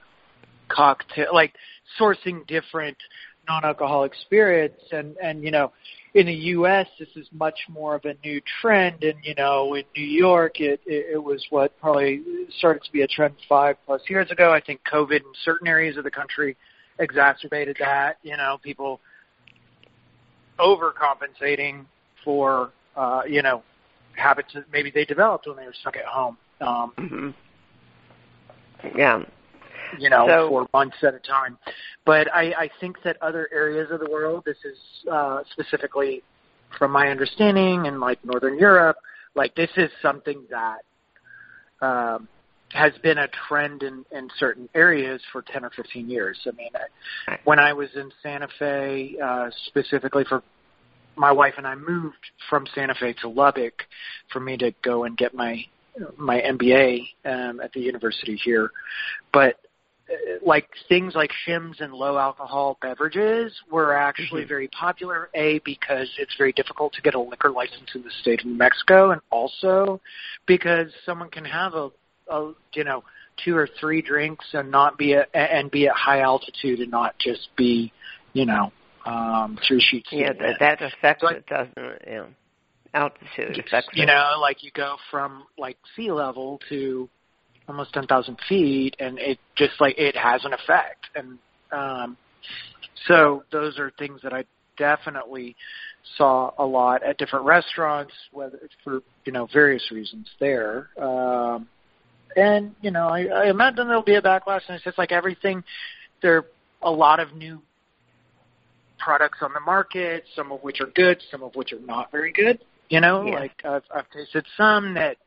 [0.68, 1.54] cocktail, like
[1.98, 2.96] sourcing different
[3.48, 5.72] non-alcoholic spirits, and and you know,
[6.18, 6.88] in the U.S.
[6.98, 10.80] this is much more of a new trend, and you know, in New York it
[10.84, 12.22] it, it was what probably
[12.58, 14.52] started to be a trend five plus years ago.
[14.52, 16.56] I think COVID in certain areas of the country
[16.98, 18.18] exacerbated that.
[18.24, 19.00] You know, people
[20.58, 21.84] overcompensating
[22.24, 23.62] for uh, you know
[24.16, 26.36] habits that maybe they developed when they were stuck at home.
[26.60, 27.30] Um, hmm
[28.96, 29.22] Yeah.
[29.98, 31.58] You know, So- for months at a time.
[32.04, 34.78] But I, I think that other areas of the world, this is
[35.10, 36.22] uh, specifically
[36.78, 38.96] from my understanding in like Northern Europe,
[39.34, 40.80] like this is something that
[41.86, 42.28] um,
[42.72, 46.38] has been a trend in, in certain areas for 10 or 15 years.
[46.46, 50.42] I mean, I, when I was in Santa Fe, uh, specifically for
[51.16, 52.16] my wife and I moved
[52.48, 53.84] from Santa Fe to Lubbock
[54.32, 55.64] for me to go and get my
[56.16, 58.70] my MBA um, at the university here.
[59.32, 59.56] But
[60.42, 64.48] like things like shims and low alcohol beverages were actually Mhm.
[64.48, 65.28] very popular.
[65.34, 68.54] A because it's very difficult to get a liquor license in the state of New
[68.54, 70.00] Mexico, and also
[70.46, 71.90] because someone can have a,
[72.28, 73.04] a you know
[73.36, 77.18] two or three drinks and not be at, and be at high altitude and not
[77.18, 77.92] just be
[78.32, 78.72] you know
[79.04, 80.08] um, three sheets.
[80.10, 81.76] Yeah, that, that affects So it, doesn't?
[82.06, 82.26] Yeah.
[82.94, 84.06] Altitude affects you it.
[84.06, 87.08] know, like you go from like sea level to
[87.68, 91.06] almost 10,000 feet, and it just like it has an effect.
[91.14, 91.38] And
[91.72, 92.16] um,
[93.06, 94.44] so those are things that I
[94.76, 95.56] definitely
[96.16, 100.88] saw a lot at different restaurants, whether for you know various reasons there.
[101.00, 101.68] Um,
[102.36, 105.62] and you know, I, I imagine there'll be a backlash, and it's just like everything.
[106.22, 106.46] There are
[106.82, 107.60] a lot of new
[108.98, 112.32] products on the market, some of which are good, some of which are not very
[112.32, 112.58] good.
[112.88, 113.34] You know, Yeah.
[113.34, 115.18] like I've, I've tasted some that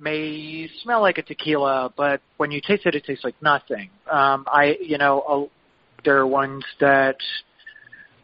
[0.00, 3.90] may smell like a tequila, but when you taste it, it tastes like nothing.
[4.10, 5.54] Um, I, you know, uh,
[6.04, 7.16] there are ones that,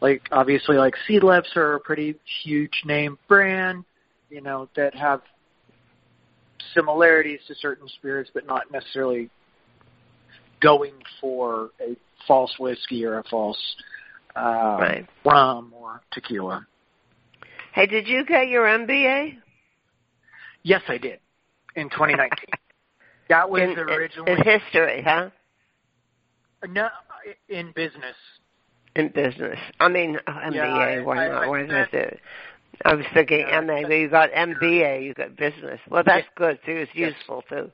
[0.00, 3.84] like obviously, like Seedlips are a pretty huge name brand.
[4.30, 5.22] You know, that have
[6.74, 9.30] similarities to certain spirits, but not necessarily
[10.60, 13.76] going for a false whiskey or a false
[14.34, 15.06] uh, Right.
[15.24, 16.66] rum or tequila.
[17.72, 19.36] Hey, did you get your MBA?
[20.62, 21.20] Yes, I did
[21.76, 22.30] in 2019.
[23.28, 25.30] that was in, in- originally in history, huh?
[26.68, 26.88] no
[27.48, 28.16] in business.
[28.96, 29.58] In business.
[29.80, 30.60] I mean, MBA.
[30.60, 31.42] I- why I- not?
[31.44, 32.20] I Why not it?
[32.84, 35.80] I was thinking Yeah, MA, but you got MBA, you got business.
[35.88, 36.32] Well, that's Yeah.
[36.36, 36.72] good too.
[36.72, 37.12] It's Yes.
[37.16, 37.70] useful too.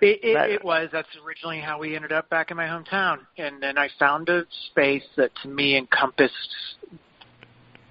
[0.00, 0.88] It, it, it was.
[0.90, 4.44] That's originally how we ended up back in my hometown, and then I found a
[4.70, 6.34] space that to me encompassed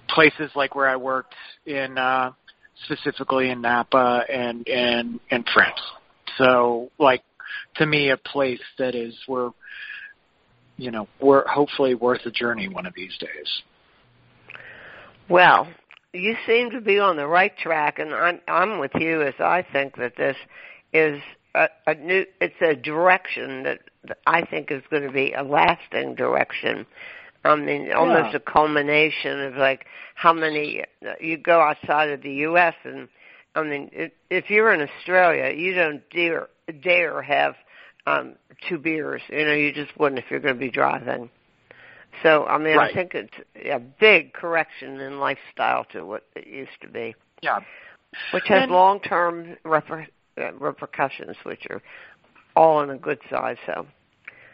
[0.08, 2.32] places like where I worked in uh,
[2.84, 5.80] specifically in Napa and and and France.
[6.38, 7.22] So like
[7.76, 9.50] to me, a place that is where
[10.76, 13.62] you know we're hopefully worth a journey one of these days.
[15.28, 15.68] Well,
[16.12, 19.64] you seem to be on the right track, and I'm I'm with you as I
[19.72, 20.36] think that this
[20.92, 21.20] is
[21.54, 22.26] a, a new.
[22.40, 26.86] It's a direction that, that I think is going to be a lasting direction.
[27.44, 28.36] I mean, almost Yeah.
[28.36, 30.84] a culmination of like how many
[31.20, 32.74] you go outside of the U.S.
[32.84, 33.08] and
[33.54, 36.48] I mean, if, if you're in Australia, you don't dare
[36.82, 37.54] dare have
[38.06, 38.34] um
[38.68, 39.22] two beers.
[39.28, 41.30] You know, you just wouldn't if you're going to be driving.
[42.22, 46.78] So, I mean, I think it's a big correction in lifestyle to what it used
[46.82, 47.60] to be, Yeah.
[48.32, 50.06] which has And- long-term reper-
[50.38, 51.80] uh, repercussions, which are
[52.54, 53.58] all in a good side.
[53.66, 53.86] So,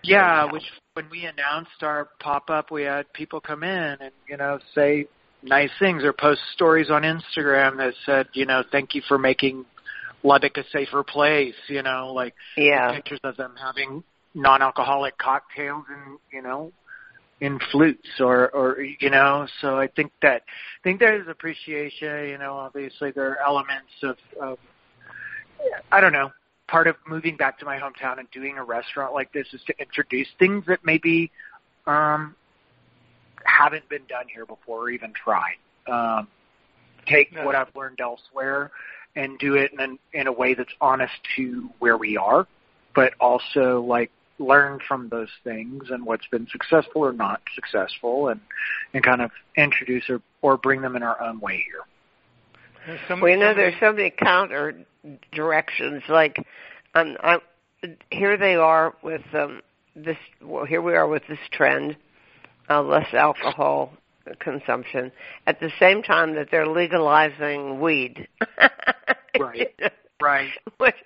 [0.03, 0.63] Yeah, which
[0.95, 5.07] when we announced our pop up, we had people come in and you know say
[5.43, 9.65] nice things or post stories on Instagram that said, you know, thank you for making
[10.23, 11.55] Lubbock a safer place.
[11.69, 14.03] You know, like yeah, pictures of them having
[14.35, 16.73] non-alcoholic cocktails and you know
[17.41, 22.39] in flutes or or you know so i think that i think there's appreciation you
[22.39, 24.59] know obviously there are elements of of
[25.91, 26.31] i don't know
[26.69, 29.75] part of moving back to my hometown and doing a restaurant like this is to
[29.81, 31.31] introduce things that maybe
[31.87, 32.35] um
[33.45, 35.57] haven't been done here before or even tried
[35.91, 36.29] um
[37.07, 37.45] take No.
[37.45, 38.71] what i've learned elsewhere
[39.17, 42.47] and do it in an, in a way that's honest to where we are
[42.95, 48.41] but also like learn from those things and what's been successful or not successful and
[48.93, 51.83] and kind of introduce or or bring them in our own way here
[52.89, 54.75] There's some- well, you know, there's so many counter
[55.33, 56.03] directions.
[56.09, 56.39] Like,
[56.95, 57.39] um, I,
[58.11, 59.61] here they are with um,
[59.95, 60.17] this.
[60.41, 61.99] Well, here we are with this trend,
[62.71, 63.93] uh, less alcohol
[64.39, 65.13] consumption.
[65.47, 68.27] At the same time that they're legalizing weed.
[69.39, 69.57] Right.
[69.59, 69.89] You know?
[70.21, 70.97] right which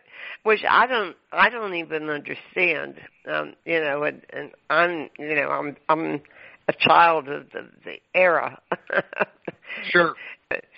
[0.44, 2.94] which I don't I don't even understand.
[3.30, 6.22] Um, you know, and, and I'm you know I'm I'm
[6.66, 8.58] a child of the, the era.
[9.90, 10.14] Sure.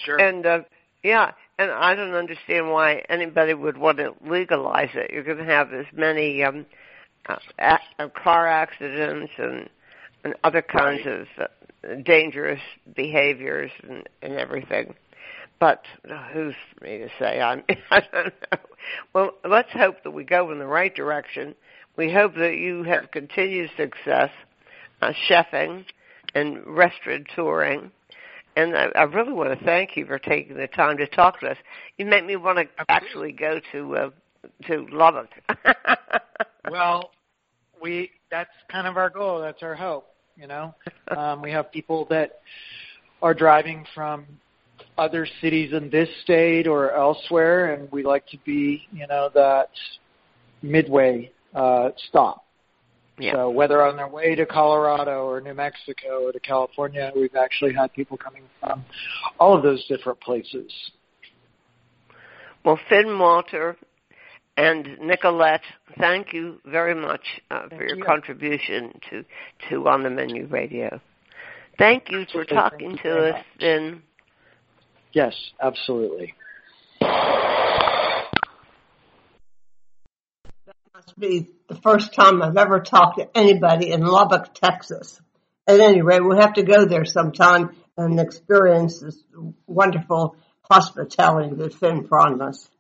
[0.05, 0.21] Sure.
[0.21, 0.61] And uh,
[1.05, 5.13] yeah, and I don't understand why anybody would want to legalize it.
[5.13, 6.67] You're going to have as many um,
[7.29, 9.69] uh, a- uh, car accidents and
[10.25, 11.21] and other kinds Right.
[11.21, 12.61] of uh, dangerous
[12.97, 14.95] behaviors and, and everything.
[15.61, 17.41] But uh, who's me to say?
[17.41, 18.59] I'm, I don't know.
[19.13, 21.55] Well, let's hope that we go in the right direction.
[21.99, 24.31] We hope that you have continued success,
[25.03, 25.85] uh, chefing
[26.35, 27.91] and restaurateuring.
[28.57, 31.49] And I, I really want to thank you for taking the time to talk to
[31.49, 31.57] us.
[31.99, 34.11] You make me want to actually go to uh,
[34.67, 35.31] to Lubbock.
[36.71, 37.11] well
[37.83, 40.75] we that's kind of our goal that's our hope you know
[41.17, 42.41] um we have people that
[43.23, 44.27] are driving from
[44.99, 49.71] other cities in this state or elsewhere and we like to be you know that
[50.63, 52.44] midway uh stop
[53.19, 53.33] yeah.
[53.33, 57.73] So whether on their way to Colorado or New Mexico or to California, we've actually
[57.73, 58.85] had people coming from
[59.39, 60.73] all of those different places.
[62.65, 63.77] Well, Finn Walter
[64.57, 65.61] and Nicolett,
[65.99, 68.05] thank you very much uh, for your you.
[68.05, 69.25] contribution to
[69.69, 71.01] to On the Menu Radio.
[71.79, 73.45] Thank you for talking you to us, much.
[73.61, 74.03] Finn.
[75.13, 76.35] Yes, absolutely.
[81.05, 85.21] Must be the first time I've ever talked to anybody in Lubbock, Texas.
[85.67, 89.23] At any rate, we'll have to go there sometime and experience this
[89.67, 92.71] wonderful hospitality that Finn promised.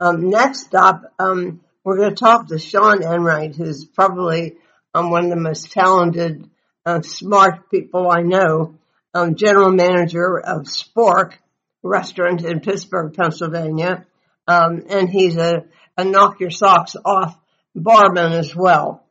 [0.00, 4.56] Um, next up, um, we're going to talk to Sean Enright, who's probably
[4.94, 6.48] um, one of the most talented,
[6.86, 8.76] uh, smart people I know,
[9.12, 11.34] um, general manager of Spork
[11.82, 14.06] Restaurant in Pittsburgh, Pennsylvania.
[14.46, 15.64] Um, and he's a,
[15.98, 17.38] a knock your socks off
[17.78, 19.04] barman as well.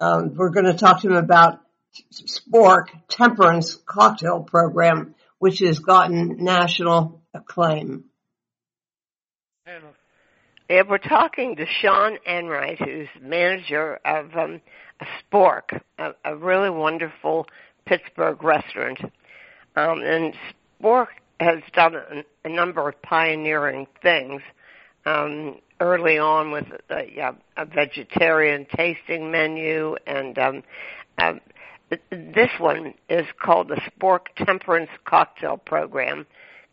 [0.00, 1.60] Um, we're going to talk to him about
[2.12, 8.04] Spork Temperance Cocktail Program, which has gotten national acclaim.
[10.68, 14.60] Yeah, we're talking to Sean Enright, who's manager of um,
[15.02, 17.46] Spork, a, a really wonderful
[17.86, 19.00] Pittsburgh restaurant.
[19.74, 20.32] Um, and
[20.80, 21.08] Spork
[21.40, 24.42] has done a, a number of pioneering things.
[25.04, 30.62] Um, early on with a, a, a vegetarian tasting menu, and um,
[31.88, 36.26] th- this one is called the Spork Temperance Cocktail Program,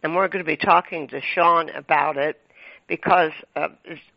[0.04, 2.40] and we're going to be talking to Sean about it
[2.88, 3.70] because uh,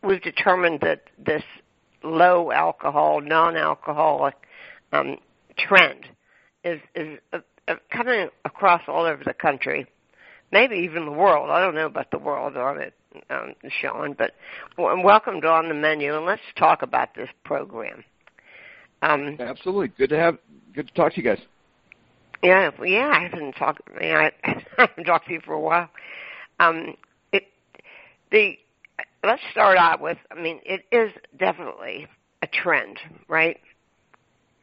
[0.03, 1.43] we've determined that this
[2.03, 4.35] low alcohol, non-alcoholic
[4.91, 5.17] um,
[5.57, 6.05] trend
[6.63, 9.87] is is a, uh, coming across all over the country,
[10.51, 11.49] maybe even the world.
[11.49, 12.93] I don't know about the world on it,
[13.29, 14.31] um, Sean, but
[14.77, 18.03] welcome to On the Menu, and let's talk about this program.
[19.01, 20.37] Um, Absolutely, good to have,
[20.73, 21.39] good to talk to you guys.
[22.43, 23.81] Yeah, yeah, I haven't talked.
[23.95, 25.89] I, mean, I, I haven't talked to you for a while.
[26.59, 26.95] Um,
[27.31, 27.43] it,
[28.31, 28.57] the
[29.23, 30.17] let's start out with.
[30.31, 32.07] I mean, it is definitely
[32.41, 32.97] a trend,
[33.27, 33.59] right?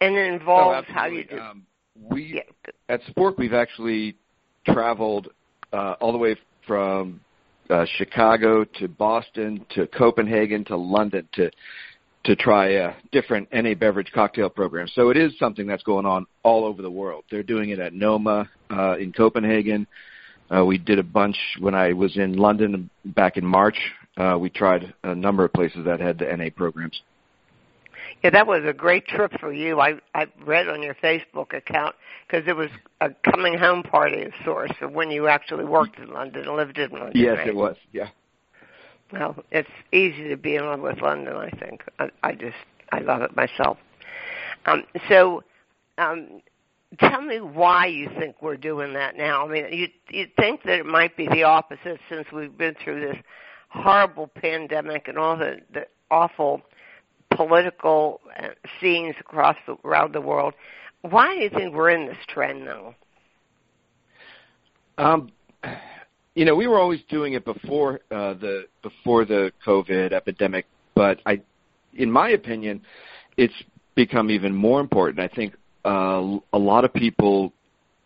[0.00, 1.38] And it involves oh, how you do.
[1.38, 1.64] Um,
[2.00, 2.72] we yeah.
[2.88, 4.16] at Spork, we've actually
[4.66, 5.28] traveled
[5.72, 7.20] uh, all the way from
[7.70, 11.50] uh, Chicago to Boston to Copenhagen to London to
[12.24, 14.92] to try uh, different NA beverage cocktail programs.
[14.94, 17.24] So it is something that's going on all over the world.
[17.31, 19.87] They're doing it at Noma uh, in Copenhagen.
[20.54, 23.78] Uh, we did a bunch when I was in London back in March.
[24.16, 27.00] Uh, we tried a number of places that had the NA programs.
[28.22, 29.81] Yeah, that was a great trip for you.
[29.81, 31.94] I I read on your Facebook account
[32.26, 36.12] because it was a coming home party of sorts of when you actually worked in
[36.12, 37.12] London and lived in London.
[37.14, 37.48] Yes, right?
[37.48, 37.76] it was.
[37.92, 38.09] Yeah.
[39.12, 41.37] Well, it's easy to be in love with London.
[41.37, 42.57] I think I, I just
[42.90, 43.78] I love it myself.
[44.66, 45.42] Um, so,
[45.96, 46.42] um,
[46.98, 49.46] tell me why you think we're doing that now.
[49.46, 53.00] I mean, you you think that it might be the opposite since we've been through
[53.00, 53.16] this
[53.68, 56.62] horrible pandemic and all the the awful
[57.38, 58.48] political uh,
[58.81, 60.55] scenes across the, around the world.
[61.03, 62.96] Why do you think we're in this trend now?
[64.98, 65.31] Um,
[66.35, 71.20] you know, we were always doing it before uh, the before the COVID epidemic, but
[71.24, 71.40] I,
[71.94, 72.83] in my opinion,
[73.37, 73.55] it's
[73.94, 75.20] become even more important.
[75.20, 77.53] I think uh, a lot of people,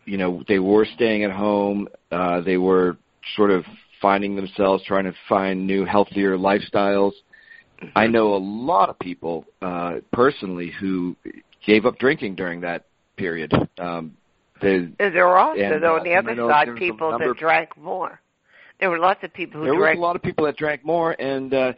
[0.04, 1.88] you know, they were staying at home.
[2.10, 2.98] Uh, they were
[3.36, 3.64] sort of
[4.02, 7.12] finding themselves trying to find new, healthier lifestyles.
[7.96, 11.16] I know a lot of people uh, personally who
[11.66, 12.84] gave up drinking during that
[13.16, 13.52] period.
[13.78, 14.16] Um,
[14.60, 18.20] they, there were also, and, though, on the other side, people that drank more.
[18.80, 19.98] There were lots of people who there drank.
[19.98, 21.72] was a lot of people that drank more, and uh,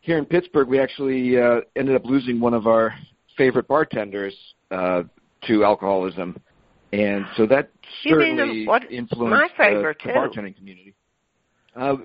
[0.00, 2.94] here in Pittsburgh, we actually uh, ended up losing one of our
[3.36, 4.34] favorite bartenders
[4.70, 5.02] uh,
[5.46, 6.40] to alcoholism,
[6.92, 7.70] and so that
[8.02, 10.94] certainly the, what, influenced my favorite the, the bartending community.
[11.74, 11.96] Uh,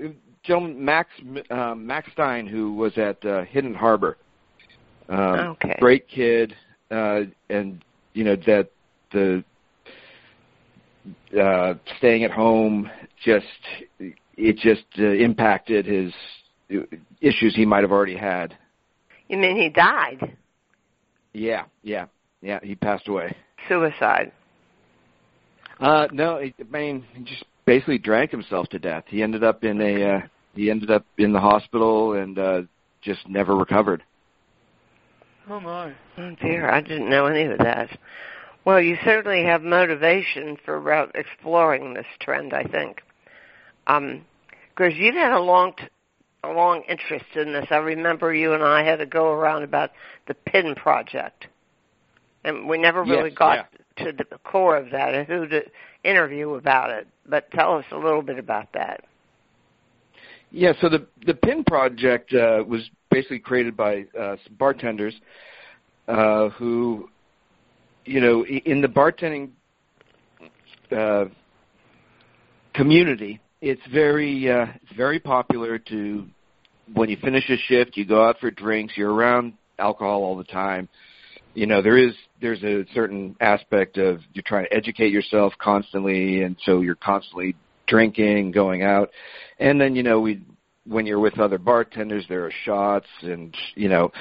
[0.44, 1.10] gentleman Max
[1.50, 4.18] uh, Max Stein, who was at uh, Hidden Harbor.
[5.10, 5.76] Um, okay.
[5.80, 6.56] Great kid,
[6.90, 8.70] uh, and you know that
[9.12, 9.44] the
[11.40, 12.90] uh, staying at home
[13.24, 13.46] just
[14.00, 16.14] it just uh, impacted his
[17.20, 18.56] issues he might have already had.
[19.28, 20.36] You mean he died?
[21.34, 22.06] Yeah, yeah,
[22.42, 22.60] yeah.
[22.64, 23.36] He passed away.
[23.68, 24.32] Suicide.
[25.80, 29.06] Uh, no, I mean, he just basically drank himself to death.
[29.08, 30.20] He ended up in a uh,
[30.56, 32.62] he ended up in the hospital and uh,
[33.02, 34.04] just never recovered.
[35.50, 35.94] Oh my!
[36.18, 37.90] Oh dear, I didn't know any of that.
[38.64, 42.54] Well, you certainly have motivation for exploring this trend.
[42.54, 43.02] I think,
[43.86, 43.98] because
[44.94, 45.88] um, you've had a long, t-
[46.44, 47.66] a long interest in this.
[47.72, 49.92] I remember you and I had to go around about
[50.28, 51.48] the Pin Project,
[52.44, 54.06] and we never really yes, got yeah.
[54.06, 55.64] to the core of that and who to
[56.04, 57.08] interview about it.
[57.26, 59.06] But tell us a little bit about that.
[60.52, 65.16] Yeah, so the the Pin project uh, was basically created by uh, some bartenders
[66.08, 67.10] uh, who,
[68.06, 69.52] you know, in the bartending
[70.96, 71.26] uh,
[72.74, 76.28] community, it's very uh, it's very popular to
[76.94, 80.44] when you finish a shift, you go out for drinks, you're around alcohol all the
[80.44, 80.90] time.
[81.54, 86.42] You know, there is there's a certain aspect of you're trying to educate yourself constantly,
[86.42, 87.56] and so you're constantly
[87.92, 89.12] drinking, going out,
[89.60, 90.42] and then you know we
[90.88, 94.12] when you're with other bartenders there are shots and you know.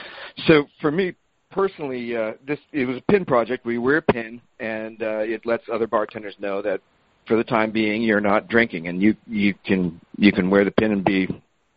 [0.46, 1.14] So for me
[1.50, 3.64] personally uh this it was a pin project.
[3.64, 6.80] We wear a pin and uh it lets other bartenders know that
[7.26, 10.70] for the time being you're not drinking and you you can you can wear the
[10.72, 11.28] pin and be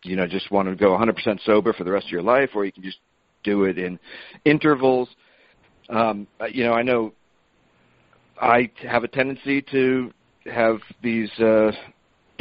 [0.03, 2.65] you know just want to go 100% sober for the rest of your life or
[2.65, 2.99] you can just
[3.43, 3.99] do it in
[4.45, 5.09] intervals.
[5.89, 7.13] Um you know i know
[8.41, 10.11] i have a tendency to
[10.51, 11.71] have these uh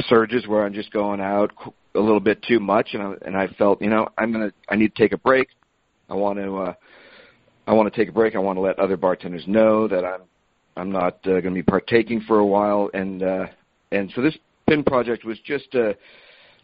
[0.07, 1.51] surges where I'm just going out
[1.95, 4.75] a little bit too much, and I, and I felt, you know, I'm gonna, I
[4.75, 5.49] need to take a break.
[6.09, 6.73] I want to, uh,
[7.67, 8.35] I want to take a break.
[8.35, 10.21] I want to let other bartenders know that I'm,
[10.75, 13.45] I'm not uh, going to be partaking for a while, and uh,
[13.91, 14.37] and so this
[14.67, 15.95] pin project was just a,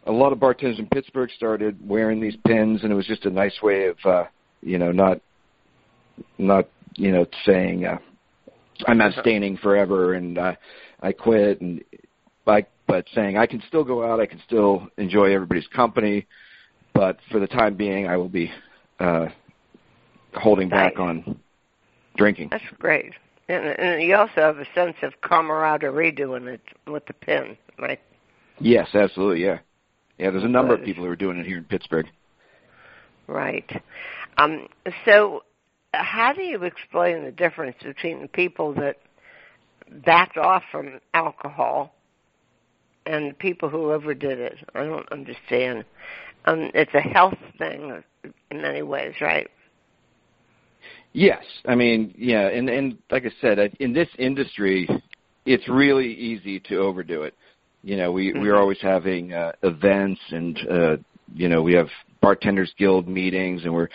[0.06, 3.30] a lot of bartenders in Pittsburgh started wearing these pins, and it was just a
[3.30, 4.24] nice way of, uh,
[4.62, 5.20] you know, not,
[6.38, 8.00] not, you know, saying uh,
[8.88, 10.56] I'm abstaining forever and uh,
[11.02, 11.84] I quit, and
[12.46, 16.26] by but saying I can still go out, I can still enjoy everybody's company,
[16.94, 18.52] but for the time being, I will be
[19.00, 19.28] uh,
[20.34, 21.40] holding back on
[22.18, 22.50] drinking.
[22.52, 23.14] That's great.
[23.48, 28.00] And, and you also have a sense of camaraderie doing it with the pin, right?
[28.60, 29.44] Yes, absolutely.
[29.44, 29.60] Yeah,
[30.18, 30.32] yeah.
[30.32, 32.08] There's a number of people who are doing it here in Pittsburgh.
[33.28, 33.70] Right.
[34.38, 34.68] Um,
[35.06, 35.44] so,
[35.94, 38.98] how do you explain the difference between the people that
[39.92, 41.94] backed off from alcohol
[43.06, 44.58] and the people who overdid it?
[44.76, 45.86] I don't understand.
[46.46, 49.50] Um, it's a health thing in many ways, right?
[51.14, 54.88] Yes, I mean, yeah, and and like I said, in this industry,
[55.46, 57.34] it's really easy to overdo it.
[57.84, 58.42] You know, we mm-hmm.
[58.42, 60.98] we're always having uh, events, and uh,
[61.34, 61.88] you know, we have
[62.22, 63.90] bartenders guild meetings, and we're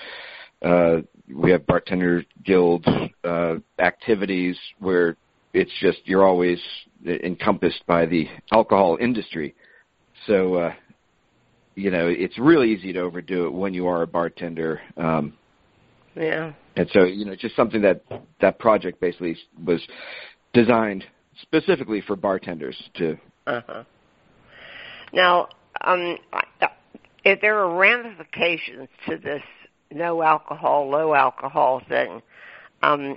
[0.63, 2.85] uh, we have bartender guild
[3.23, 5.17] uh, activities where
[5.55, 6.61] it's just you're always
[7.07, 9.55] encompassed by the alcohol industry.
[10.27, 10.75] So, uh,
[11.75, 14.81] you know, it's really easy to overdo it when you are a bartender.
[14.97, 15.35] Um,
[16.15, 16.53] yeah.
[16.77, 18.03] And so, you know, it's just something that
[18.41, 19.81] that project basically was
[20.53, 21.05] designed
[21.43, 23.17] specifically for bartenders to.
[23.47, 23.85] Uh-huh.
[25.13, 25.49] Now,
[25.81, 26.19] um,
[27.25, 29.43] if there are ramifications to this
[29.91, 32.23] no alcohol, low alcohol thing,
[32.85, 33.17] um,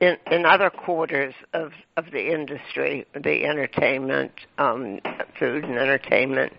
[0.00, 5.00] in, in other quarters of, of the industry, the entertainment, um,
[5.38, 6.54] food and entertainment,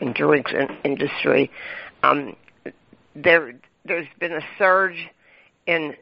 [0.00, 0.52] and drinks
[0.84, 1.50] industry,
[2.02, 2.34] um,
[3.14, 5.08] there there's been a surge
[5.66, 5.94] in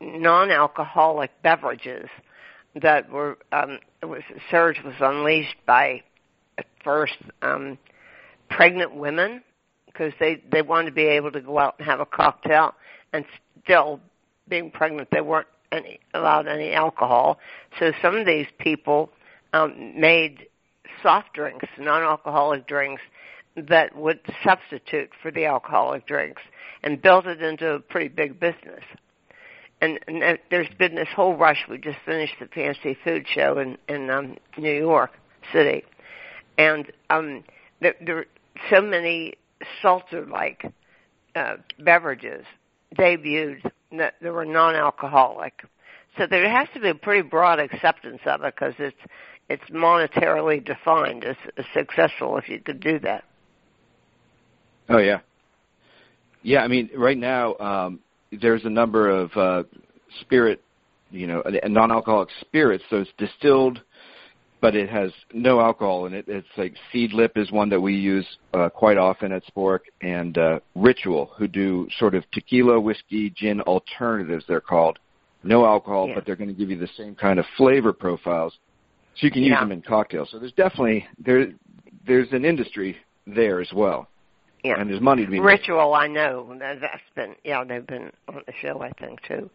[0.00, 2.10] non-alcoholic beverages
[2.82, 6.02] that were um, was surge was unleashed by
[6.58, 7.78] at first um,
[8.50, 9.42] pregnant women
[9.86, 12.74] because they they wanted to be able to go out and have a cocktail
[13.14, 13.24] and
[13.64, 13.98] still
[14.48, 17.38] being pregnant they weren't any, allowed any alcohol
[17.78, 19.10] so some of these people
[19.52, 20.46] um, made
[21.02, 23.02] soft drinks non-alcoholic drinks
[23.56, 26.42] that would substitute for the alcoholic drinks
[26.82, 28.84] and built it into a pretty big business.
[29.80, 31.66] And, and there's been this whole rush.
[31.68, 35.10] We just finished the fancy food show in in um, New York
[35.52, 35.82] City,
[36.56, 37.42] and um,
[37.80, 38.26] there, there are
[38.70, 39.34] so many
[39.80, 40.72] seltzer-like
[41.34, 42.44] uh, beverages
[42.96, 45.64] debuted that were non-alcoholic.
[46.18, 48.96] So there has to be a pretty broad acceptance of it because it's
[49.48, 53.24] it's monetarily defined as, as successful if you could do that.
[54.88, 55.20] Oh yeah,
[56.42, 58.00] yeah, I mean, right now um,
[58.40, 59.62] there's a number of uh,
[60.20, 60.62] spirit,
[61.10, 62.84] you know, non-alcoholic spirits.
[62.90, 63.80] It's distilled,
[64.62, 66.24] but it has no alcohol in it.
[66.28, 70.60] It's like Seedlip is one that we use uh, quite often at Spork, and uh,
[70.76, 74.44] Ritual, who do sort of tequila, whiskey, gin alternatives.
[74.46, 75.00] They're called
[75.42, 76.14] no alcohol, yeah.
[76.14, 78.56] but they're going to give you the same kind of flavor profiles,
[79.16, 80.30] so you can use them in cocktails.
[80.30, 81.52] So there's definitely there
[82.06, 82.96] there's an industry
[83.26, 84.08] there as well.
[84.62, 84.80] Yeah.
[84.80, 86.56] And there's money to be Ritual, I know.
[86.56, 89.50] That's been, yeah, they've been on the show, I think, too.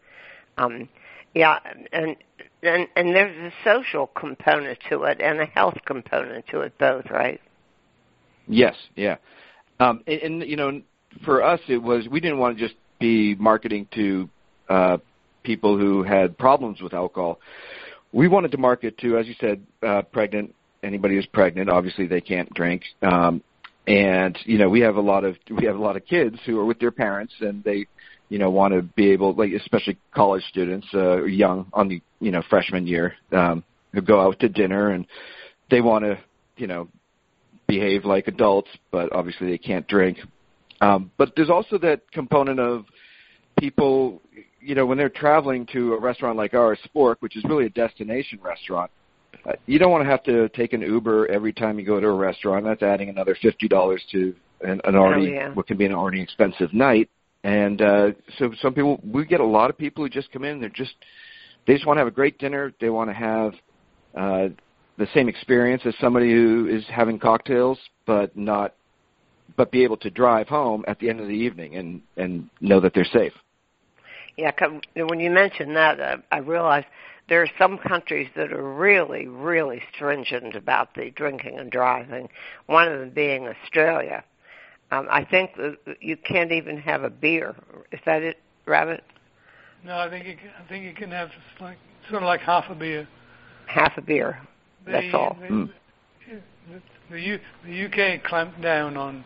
[0.58, 0.86] Um,
[1.34, 1.58] yeah,
[1.92, 2.14] and
[2.62, 7.10] and and there's a social component to it and a health component to it both,
[7.10, 7.40] right?
[8.46, 9.16] Yes, yeah.
[9.80, 10.80] Um, and, and you know,
[11.24, 14.28] for us, it was we didn't want to just be marketing to
[14.68, 14.98] uh,
[15.42, 17.38] people who had problems with alcohol.
[18.12, 20.54] We wanted to market to, as you said, uh, pregnant.
[20.82, 22.84] Anybody who's pregnant, obviously they can't drink.
[23.02, 23.42] Um,
[23.88, 26.58] and you know we have a lot of we have a lot of kids who
[26.58, 27.86] are with their parents and they
[28.28, 32.30] you know want to be able like especially college students uh young on the you
[32.30, 33.62] know freshman year um
[33.92, 35.06] who go out to dinner and
[35.70, 36.18] they want to
[36.56, 36.88] you know
[37.66, 40.18] behave like adults but obviously they can't drink
[40.80, 42.84] um but there's also that component of
[43.58, 44.20] people
[44.60, 47.70] you know when they're traveling to a restaurant like ours spork which is really a
[47.70, 48.90] destination restaurant
[49.46, 52.06] uh, you don't want to have to take an Uber every time you go to
[52.06, 52.64] a restaurant.
[52.64, 55.54] That's adding another fifty dollars to an, an already oh, yeah.
[55.54, 57.08] what can be an already expensive night.
[57.48, 60.60] And uh, so some people, we get a lot of people who just come in.
[60.60, 60.92] They're just
[61.66, 62.74] they just want to have a great dinner.
[62.78, 63.54] They want to have
[64.14, 64.48] uh,
[64.98, 68.74] the same experience as somebody who is having cocktails, but not
[69.56, 72.80] but be able to drive home at the end of the evening and and know
[72.80, 73.32] that they're safe.
[74.36, 74.52] Yeah,
[74.94, 76.86] when you mentioned that, uh, I realized
[77.30, 82.28] there are some countries that are really, really stringent about the drinking and driving.
[82.66, 84.22] One of them being Australia.
[84.90, 87.54] Um, I think that you can't even have a beer.
[87.92, 89.04] Is that it, Rabbit?
[89.84, 91.30] No, I think you can, I think you can have
[91.60, 91.78] like
[92.08, 93.06] sort of like half a beer.
[93.66, 94.40] Half a beer.
[94.86, 95.36] That's all.
[95.40, 95.70] The, mm.
[96.70, 99.24] the, the, U, the UK clamped down on.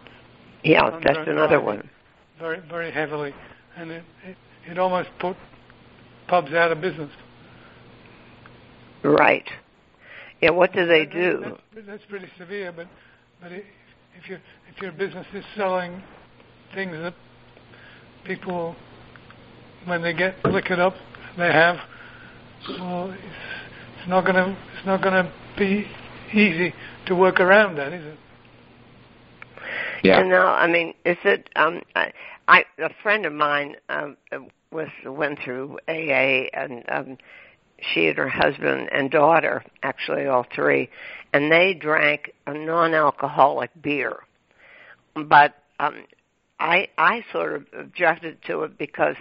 [0.65, 1.89] Yeah, on that's another one.
[2.39, 3.33] Very, very heavily,
[3.77, 4.37] and it, it
[4.67, 5.37] it almost put
[6.29, 7.11] pubs out of business.
[9.03, 9.49] Right.
[10.41, 10.51] Yeah.
[10.51, 11.57] What do they do?
[11.75, 12.89] That's, that's pretty severe, but
[13.41, 13.53] but
[14.21, 14.41] if your
[14.75, 16.03] if your business is selling
[16.75, 17.15] things that
[18.25, 18.75] people
[19.85, 20.95] when they get liquored up
[21.37, 21.77] they have
[22.69, 23.23] Well, it's,
[23.99, 25.87] it's not going to it's not going to be
[26.33, 26.75] easy
[27.07, 28.19] to work around that, is it?
[30.03, 30.21] Yeah.
[30.21, 31.49] And now, I mean, is it?
[31.57, 32.13] Um, I,
[32.49, 34.17] I a friend of mine um,
[34.73, 37.19] was went through AA, and um,
[37.83, 40.89] she and her husband and daughter, actually all three,
[41.33, 44.21] and they drank a non-alcoholic beer.
[45.15, 46.05] But um,
[46.61, 49.17] I I sort of objected to it because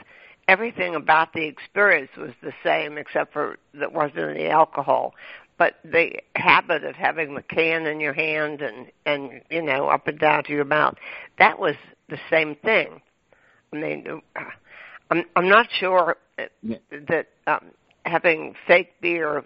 [0.48, 5.14] everything about the experience was the same except for that wasn't any alcohol.
[5.58, 10.08] But the habit of having the can in your hand and and you know up
[10.08, 10.96] and down to your mouth,
[11.40, 11.76] that was
[12.10, 13.02] the same thing.
[13.74, 14.22] I mean,
[15.10, 16.18] I'm I'm not sure
[17.08, 17.66] that um,
[18.06, 19.44] having fake beer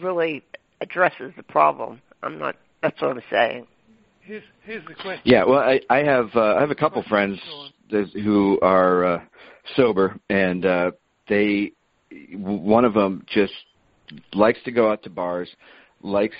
[0.00, 0.42] really
[0.80, 2.00] addresses the problem.
[2.22, 2.56] I'm not.
[2.82, 3.66] That's what I'm saying.
[4.20, 5.22] Here's, here's the question.
[5.24, 7.38] Yeah, well, I, I have uh, I have a couple friends
[7.90, 9.20] who are uh,
[9.76, 10.92] sober, and uh,
[11.28, 11.72] they
[12.34, 13.52] one of them just
[14.34, 15.48] likes to go out to bars,
[16.02, 16.36] likes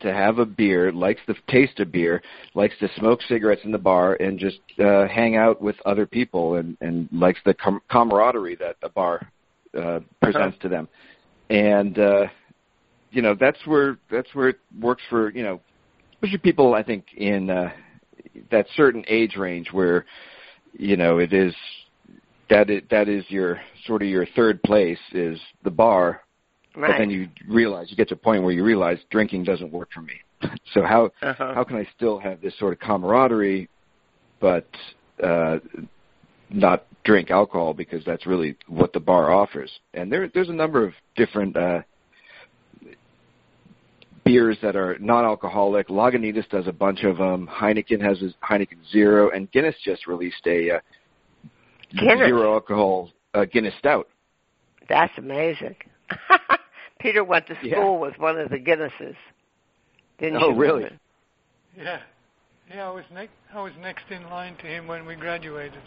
[0.00, 2.22] to have a beer, likes the taste of beer,
[2.54, 6.56] likes to smoke cigarettes in the bar, and just uh, hang out with other people,
[6.56, 9.26] and and likes the com- camaraderie that a bar
[9.76, 10.88] uh, presents to them,
[11.50, 12.26] and uh,
[13.10, 15.60] you know that's where that's where it works for you know
[16.14, 17.70] especially people I think in uh,
[18.50, 20.04] that certain age range where
[20.72, 21.54] you know it is
[22.48, 26.20] that it, that is your sort of your third place is the bar
[26.76, 26.90] Right.
[26.90, 29.88] but then you realize you get to a point where you realize drinking doesn't work
[29.94, 30.12] for me
[30.74, 31.54] so how uh-huh.
[31.54, 33.70] how can I still have this sort of camaraderie
[34.40, 34.68] but
[35.22, 35.58] uh
[36.50, 40.84] not drink alcohol because that's really what the bar offers and there there's a number
[40.84, 41.80] of different uh
[44.24, 45.88] beers that are non-alcoholic.
[45.88, 47.48] Lagunitas does a bunch of them.
[47.48, 50.78] Heineken has a Heineken Zero, and Guinness just released a uh,
[51.96, 52.26] Guinness.
[52.26, 54.08] zero alcohol uh, Guinness Stout.
[54.88, 55.76] That's amazing.
[57.00, 57.98] Peter went to school Yeah.
[58.00, 59.14] with one of the Guinnesses.
[60.18, 60.56] Didn't Oh, you?
[60.56, 60.82] really?
[60.82, 61.00] Ruben?
[61.76, 62.00] Yeah,
[62.74, 62.88] yeah.
[62.88, 63.32] I was next.
[63.54, 65.80] I was next in line to him when we graduated,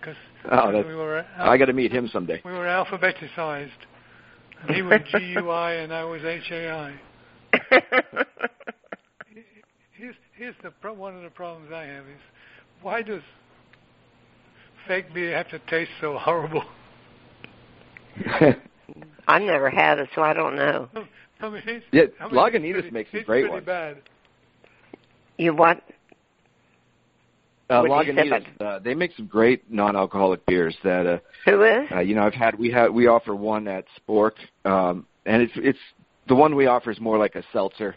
[0.00, 0.16] because
[0.50, 2.40] Oh, we were I got to meet him someday.
[2.44, 3.70] we were alphabetized.
[4.62, 6.94] And he was G U I and I was H A I.
[9.92, 12.20] Here's here's the pro- one of the problems I have is
[12.80, 13.20] why does
[14.88, 16.64] fake beer have to taste so horrible?
[19.28, 20.88] I've never had it, so I don't know.
[21.40, 23.64] I mean, Yeah, I mean, Lagunitas it's pretty, makes a it's great pretty one.
[23.64, 23.98] bad.
[25.36, 25.82] You what?
[27.70, 31.18] Uh, What do you say Lagunitas, uh, they make some great non-alcoholic beers that uh,
[31.46, 31.88] Who is?
[31.92, 32.58] uh, you know I've had.
[32.58, 34.32] We have we offer one at Spork,
[34.64, 35.78] um, and it's it's
[36.28, 37.94] the one we offer is more like a seltzer,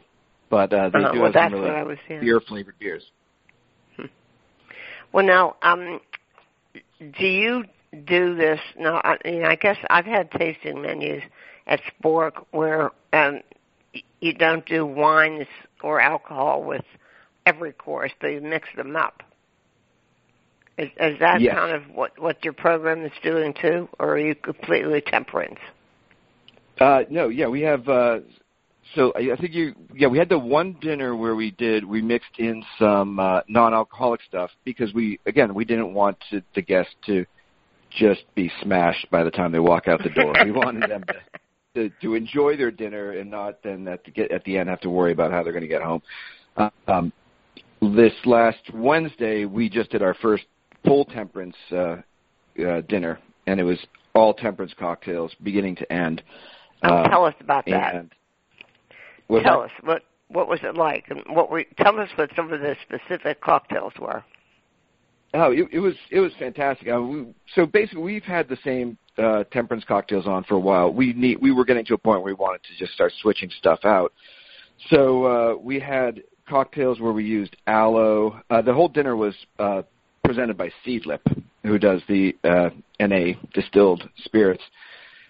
[0.50, 3.04] but uh, they Uh, do well, have some really beer flavored beers.
[5.12, 6.00] Well, now, um,
[7.00, 7.66] do you
[8.06, 8.60] do this?
[8.80, 11.22] Now, I mean, I guess I've had tasting menus
[11.68, 13.42] at Spork where um,
[14.22, 15.48] you don't do wines
[15.84, 16.86] or alcohol with
[17.46, 19.22] every course, but you mix them up.
[20.78, 21.56] Is, is that Yes.
[21.56, 25.60] kind of what what your program is doing too, or are you completely temperance?
[26.80, 27.88] Uh, no, yeah, we have.
[27.88, 28.20] Uh,
[28.96, 32.02] so I, I think you, yeah, we had the one dinner where we did we
[32.02, 36.94] mixed in some uh, non-alcoholic stuff because we again we didn't want to, the guests
[37.06, 37.26] to
[37.92, 40.34] just be smashed by the time they walk out the door.
[40.44, 41.20] we wanted them to,
[41.76, 44.82] to to enjoy their dinner and not then at the get at the end have
[44.82, 46.02] to worry about how they're going to get home.
[46.88, 47.14] Um,
[47.82, 50.46] this last Wednesday we just did our first
[50.86, 51.98] full temperance uh,
[52.66, 53.80] uh, dinner, and it was
[54.14, 56.22] all temperance cocktails, beginning to end.
[56.84, 57.92] Oh, Um, tell us about that.
[59.30, 62.52] tell that- us what what was it like, and what were tell us what some
[62.52, 64.24] of the specific cocktails were.
[65.36, 66.88] Oh, it, it was it was fantastic.
[66.92, 67.26] Uh, we,
[67.56, 70.92] so basically, we've had the same uh, temperance cocktails on for a while.
[70.94, 73.50] We need we were getting to a point where we wanted to just start switching
[73.58, 74.14] stuff out.
[74.90, 78.42] So uh, we had cocktails where we used aloe.
[78.50, 79.84] Uh, the whole dinner was uh,
[80.24, 81.20] presented by Seedlip,
[81.64, 82.70] who does the uh,
[83.00, 84.64] NA distilled spirits.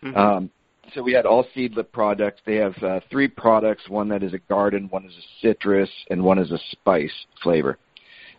[0.03, 0.17] Mhm.
[0.17, 0.49] Um,
[0.93, 2.41] so we had all Seedlip products.
[2.45, 6.23] They have uh, three products: one that is a garden, one is a citrus, and
[6.23, 7.77] one is a spice flavor.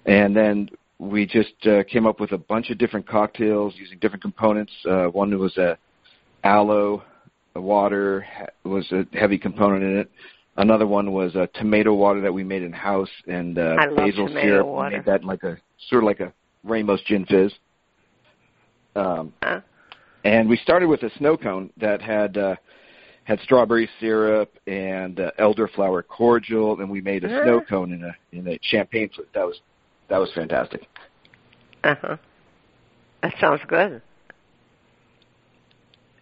[0.07, 4.23] And then we just uh, came up with a bunch of different cocktails using different
[4.23, 4.73] components.
[4.89, 5.77] Uh, one was a
[6.45, 7.03] aloe
[7.57, 10.11] water ha- was a heavy component in it.
[10.57, 13.97] Another one was a tomato water that we made in house and uh, I love
[13.97, 14.67] basil tomato syrup.
[14.67, 14.91] water.
[14.91, 15.57] We made that in like a
[15.89, 16.33] sort of like a
[16.65, 17.53] Ramos gin fizz.
[18.97, 19.61] Um, Huh?
[20.25, 22.57] and we started with a snow cone that had uh,
[23.25, 27.43] had strawberry syrup and uh, elderflower cordial, and we made a Uh-huh.
[27.43, 29.29] snow cone in a in a champagne flute.
[29.35, 29.61] That was
[30.09, 30.87] that was fantastic.
[31.83, 32.17] Uh huh.
[33.23, 34.01] That sounds good.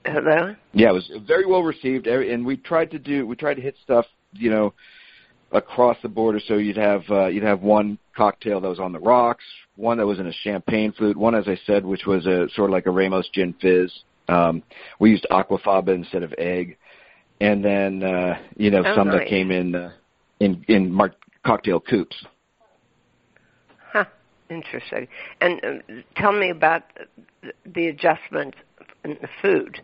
[0.05, 0.55] Hello.
[0.73, 3.77] Yeah, it was very well received, and we tried to do we tried to hit
[3.83, 4.75] stuff, you know,
[5.53, 6.41] across the border.
[6.41, 9.45] So you'd have uh, you'd have one cocktail that was on the rocks,
[9.77, 12.71] one that was in a champagne flute, one, as I said, which was a sort
[12.71, 13.93] of like a Ramos gin fizz.
[14.29, 14.63] Um,
[14.99, 16.77] we used aquafaba instead of egg,
[17.41, 19.93] and then uh, you know Oh, some that came in uh,
[20.41, 22.25] in in mar- cocktail coupes.
[23.93, 24.05] Huh.
[24.49, 25.09] Interesting.
[25.41, 26.83] And um, tell me about
[27.43, 28.55] the- the adjustment
[29.05, 29.81] in the food.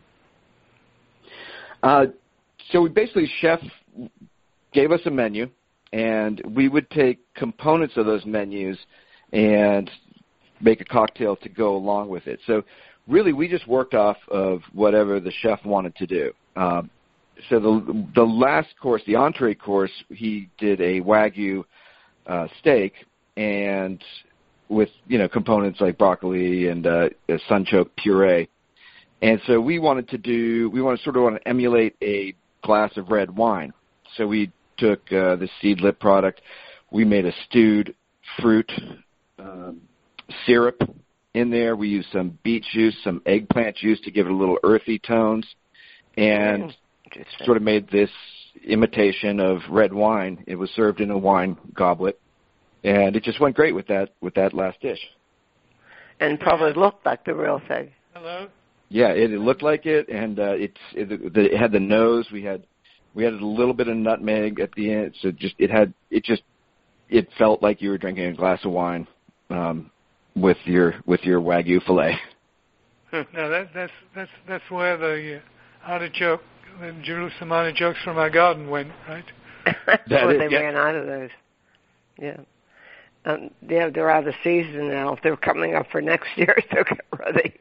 [1.82, 2.06] Uh,
[2.70, 3.60] so we basically chef
[4.72, 5.48] gave us a menu,
[5.92, 8.78] and we would take components of those menus
[9.32, 9.90] and
[10.60, 12.40] make a cocktail to go along with it.
[12.46, 12.62] So
[13.06, 16.32] really, we just worked off of whatever the chef wanted to do.
[16.56, 16.90] Um,
[17.48, 21.64] so the the last course, the entree course, he did a wagyu
[22.26, 22.94] uh, steak
[23.36, 24.02] and
[24.68, 28.48] with you know components like broccoli and uh, a sunchoke puree.
[29.20, 32.34] And so we wanted to do, we want to sort of want to emulate a
[32.62, 33.72] glass of red wine.
[34.16, 36.40] So we took uh, the seedlip product,
[36.90, 37.94] we made a stewed
[38.40, 38.70] fruit
[39.38, 39.80] um,
[40.46, 40.80] syrup
[41.34, 41.76] in there.
[41.76, 45.46] We used some beet juice, some eggplant juice to give it a little earthy tones,
[46.16, 46.74] and
[47.44, 48.10] sort of made this
[48.64, 50.44] imitation of red wine.
[50.46, 52.20] It was served in a wine goblet,
[52.84, 55.00] and it just went great with that with that last dish.
[56.20, 57.90] and probably looked like the real thing.
[58.14, 58.48] Hello.
[58.90, 62.26] Yeah, it, it looked like it, and uh, it's it, the, it had the nose.
[62.32, 62.64] We had
[63.14, 66.24] we had a little bit of nutmeg at the end, so just it had it
[66.24, 66.42] just
[67.08, 69.06] it felt like you were drinking a glass of wine
[69.50, 69.90] um,
[70.36, 72.18] with your with your wagyu fillet.
[73.12, 76.42] Now that, that's that's that's where the uh, artichoke,
[76.80, 79.24] the Jerusalem artichokes from our garden went, right?
[79.86, 80.60] That's That where is- they yeah.
[80.62, 81.30] ran out of those.
[82.20, 82.36] Yeah.
[83.24, 85.12] Um, yeah, they're out of season now.
[85.14, 87.54] If they're coming up for next year, so get ready.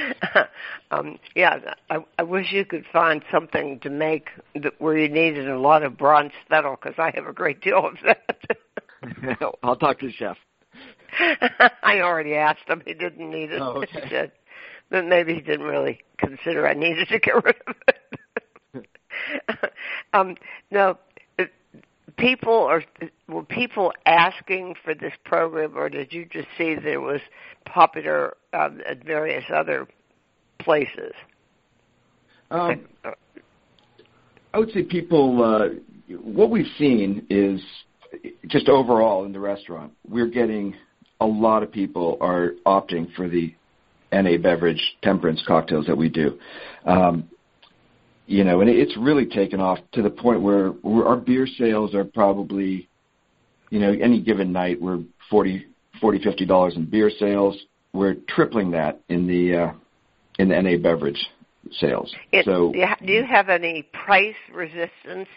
[0.90, 1.58] um, yeah,
[1.90, 5.82] I, I wish you could find something to make that, where you needed a lot
[5.82, 9.46] of bronze spettle because I have a great deal of that.
[9.62, 10.36] I'll talk to the chef.
[11.82, 12.82] I already asked him.
[12.86, 13.60] He didn't need it.
[13.60, 14.30] Oh, okay.
[14.90, 18.90] But maybe he didn't really consider I needed to get rid of it.
[20.12, 20.36] um,
[20.70, 20.98] no,
[22.16, 22.82] people are
[23.28, 27.20] were people asking for this program, or did you just see that it was
[27.64, 29.86] popular um, at various other
[30.58, 31.12] places?
[32.50, 32.86] Um,
[34.52, 35.42] I would say people.
[35.42, 35.68] Uh,
[36.22, 37.60] what we've seen is
[38.48, 40.74] just overall in the restaurant, we're getting
[41.20, 43.54] a lot of people are opting for the
[44.12, 46.38] NA beverage temperance cocktails that we do.
[46.84, 47.30] Um,
[48.32, 52.04] you know, and it's really taken off to the point where, our beer sales are
[52.04, 52.88] probably,
[53.68, 55.66] you know, any given night we're forty,
[56.00, 57.56] forty, fifty dollars in beer sales.
[57.92, 59.72] We're tripling that in the uh,
[60.38, 61.22] in the NA beverage
[61.72, 62.14] sales.
[62.32, 65.28] It, so do you ha- do you have any price resistance?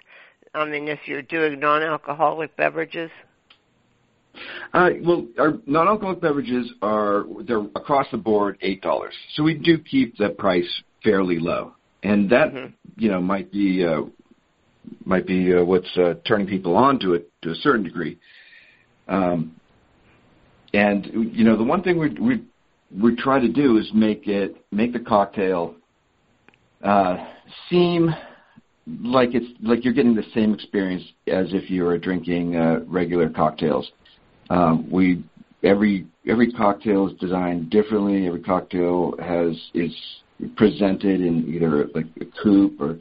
[0.53, 3.11] I mean, if you're doing non-alcoholic beverages,
[4.73, 9.13] Uh, well, our non-alcoholic beverages are they're across the board eight dollars.
[9.33, 11.74] So we do keep the price fairly low,
[12.05, 12.73] and that Mhm.
[12.97, 14.03] you know might be uh,
[15.03, 18.17] might be uh, what's uh, turning people on to it to a certain degree.
[19.07, 19.55] Um,
[20.73, 22.43] and you know the one thing we we
[23.03, 25.75] we try to do is make it make the cocktail
[26.83, 27.17] uh,
[27.69, 28.13] seem
[29.03, 33.29] like it's like you're getting the same experience as if you were drinking uh, regular
[33.29, 33.91] cocktails.
[34.51, 35.23] Um, we
[35.63, 38.27] every every cocktail is designed differently.
[38.27, 39.93] Every cocktail has is
[40.55, 42.97] presented in either like a coupe or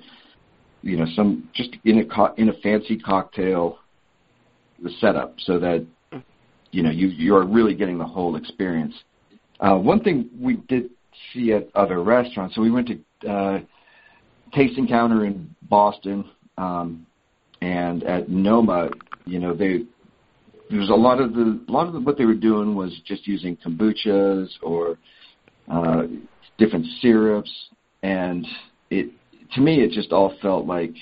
[0.82, 3.78] you know some just in a co- in a fancy cocktail
[5.00, 5.84] setup, so that
[6.70, 8.94] you know you you're really getting the whole experience.
[9.60, 10.90] Uh, one thing we did
[11.32, 13.60] see at other restaurants, so we went to uh,
[14.52, 16.24] Tasting Counter in Boston,
[16.58, 17.06] um,
[17.62, 18.90] and at Noma,
[19.24, 19.84] you know they
[20.70, 23.00] there was a lot of the a lot of the, what they were doing was
[23.04, 24.98] just using kombuchas or
[25.70, 26.02] uh,
[26.58, 27.50] different syrups,
[28.02, 28.46] and
[28.90, 29.10] it
[29.54, 30.94] to me it just all felt like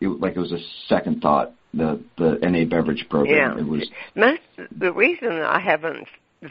[0.00, 1.52] it like it was a second thought.
[1.72, 3.56] The the NA beverage program.
[3.56, 3.62] Yeah.
[3.62, 4.40] It was most
[4.76, 6.08] the reason I haven't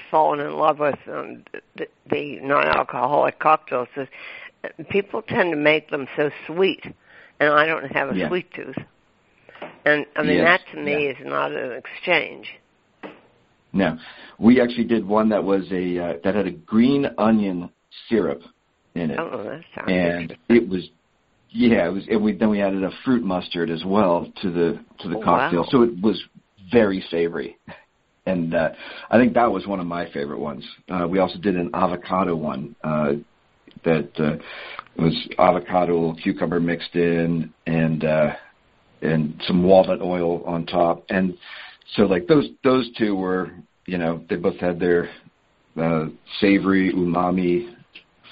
[0.10, 1.44] fallen in love with um,
[1.76, 4.08] the, the non-alcoholic cocktails is
[4.64, 6.86] uh, people tend to make them so sweet,
[7.42, 8.30] and I don't have a Yeah.
[8.30, 8.78] sweet tooth.
[9.86, 12.48] And I mean Yes, that to me is not an exchange.
[13.74, 13.98] no.
[14.38, 17.70] We actually did one that was a uh, that had a green onion
[18.08, 18.42] syrup
[18.96, 19.20] in it.
[19.20, 20.90] Oh, that sounds and it was
[21.52, 24.80] yeah it was and we then we added a fruit mustard as well to the
[25.00, 25.68] to the Oh, cocktail wow.
[25.70, 26.22] so it was
[26.72, 27.58] very savory
[28.28, 28.70] and uh
[29.10, 32.36] i think that was one of my favorite ones uh we also did an avocado
[32.36, 33.14] one uh
[33.84, 34.36] that uh,
[35.02, 38.32] was avocado, cucumber mixed in, and uh,
[39.02, 41.06] and some walnut oil on top.
[41.10, 41.38] And
[41.96, 43.52] so like those those two were
[43.86, 45.10] you know they both had their
[45.82, 46.06] uh,
[46.40, 47.74] savory umami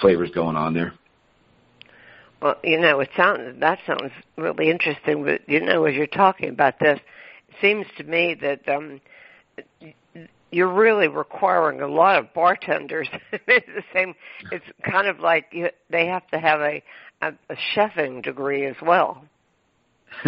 [0.01, 0.93] flavors going on there.
[2.41, 5.23] Well, you know, it sounds that sounds really interesting.
[5.23, 6.99] But you know, as you're talking about this,
[7.49, 9.01] it seems to me that um,
[10.51, 13.09] you're really requiring a lot of bartenders.
[13.31, 14.13] it's the same.
[14.51, 16.83] It's kind of like you, they have to have a,
[17.21, 19.25] a, a chefing degree as well.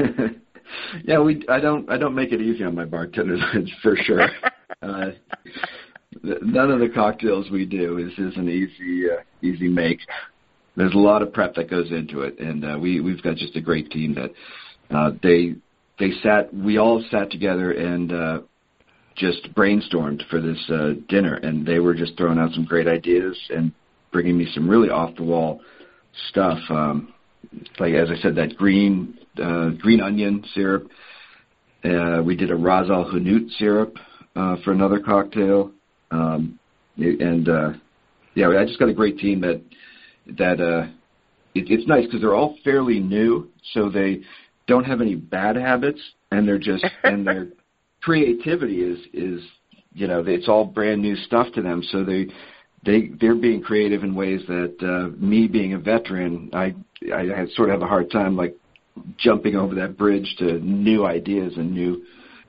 [1.03, 1.43] yeah, we.
[1.47, 1.89] I don't.
[1.91, 3.41] I don't make it easy on my bartenders
[3.82, 4.30] for sure.
[4.82, 5.11] uh,
[6.24, 9.99] none of the cocktails we do is is an easy uh, easy make.
[10.76, 13.55] There's a lot of prep that goes into it, and uh, we we've got just
[13.55, 14.32] a great team that
[14.95, 15.55] uh, they
[15.99, 16.53] they sat.
[16.53, 18.39] We all sat together and uh,
[19.15, 23.38] just brainstormed for this uh, dinner, and they were just throwing out some great ideas
[23.49, 23.72] and
[24.11, 25.61] bringing me some really off the wall
[26.30, 26.59] stuff.
[26.70, 27.13] Um,
[27.80, 30.89] like as I said, that green uh, green onion syrup.
[31.84, 33.95] Uh, we did a Ras Al Hanout syrup
[34.36, 35.72] uh, for another cocktail,
[36.12, 36.60] um,
[36.97, 37.72] and uh,
[38.36, 39.62] yeah, I just got a great team that
[40.38, 40.88] that uh,
[41.55, 44.22] it, it's nice because they're all fairly new, so they
[44.68, 46.01] don't have any bad habits,
[46.32, 47.47] and they're just and their
[48.01, 49.41] creativity is is
[49.93, 52.28] you know it's all brand new stuff to them, so they
[52.86, 56.76] they they're being creative in ways that uh, me being a veteran, I
[57.14, 58.55] I, I sort of have a hard time like
[59.18, 62.03] jumping over that bridge to new ideas and new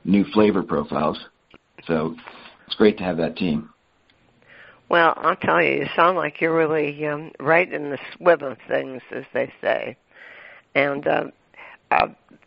[0.04, 1.18] new flavor profiles.
[1.86, 2.14] So
[2.70, 3.68] it's great to have that team.
[4.88, 8.58] Well, I'll tell you, you sound like you're really um, right in the swim of
[8.68, 9.96] things, as they say.
[10.76, 11.24] And uh,
[11.90, 12.06] uh,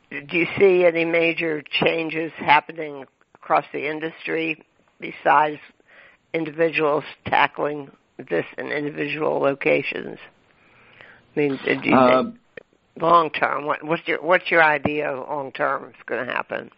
[0.10, 3.04] do you see any major changes happening
[3.36, 4.64] across the industry
[5.02, 5.60] besides
[6.34, 7.92] individuals tackling
[8.30, 10.20] this in individual locations?
[11.36, 12.40] I mean, do you uh, think
[13.02, 13.66] long term?
[13.66, 16.72] What, what's your what's your idea of long term is going to happen?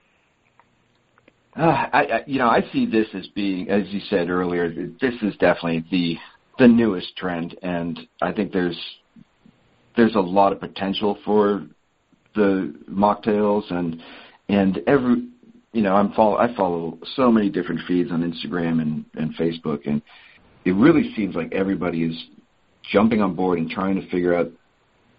[1.57, 5.13] Uh, I, I, you know, I see this as being, as you said earlier, this
[5.21, 6.17] is definitely the
[6.57, 8.79] the newest trend, and I think there's
[9.95, 11.65] there's a lot of potential for
[12.35, 14.01] the mocktails and
[14.49, 15.27] and every
[15.71, 19.87] you know I'm follow I follow so many different feeds on Instagram and and Facebook,
[19.87, 20.01] and
[20.65, 22.25] it really seems like everybody is
[22.91, 24.49] jumping on board and trying to figure out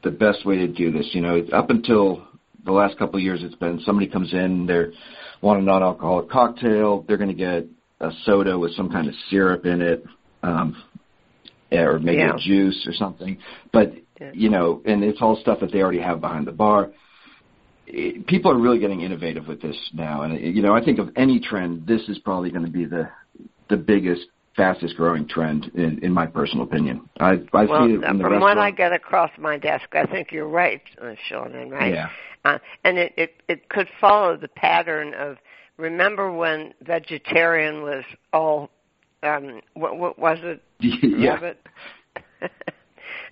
[0.05, 1.09] the best way to do this.
[1.13, 2.27] You know, up until
[2.67, 4.85] the last couple of years, it's been somebody comes in, they
[5.41, 7.67] want a non-alcoholic cocktail, they're going to get
[8.01, 10.05] a soda with some kind of syrup in it,
[10.43, 10.83] um,
[11.73, 12.35] or maybe yeah.
[12.35, 13.39] a juice or something.
[13.73, 14.31] But yeah.
[14.35, 16.93] you know, and it's all stuff that they already have behind the bar.
[17.87, 21.11] It, people are really getting innovative with this now, and you know, I think of
[21.17, 23.09] any trend, this is probably going to be the
[23.69, 24.27] the biggest
[24.57, 27.09] fastest growing trend in, in my personal opinion.
[27.21, 30.07] I, I well, see it in the from what I get across my desk, I
[30.07, 31.93] think you're right, uh, Sean, and right.
[31.93, 32.09] Yeah.
[32.45, 35.37] Uh, and it, it it could follow the pattern of
[35.77, 38.71] remember when vegetarian was all
[39.23, 40.63] um what, what was it?
[40.81, 41.53] yeah.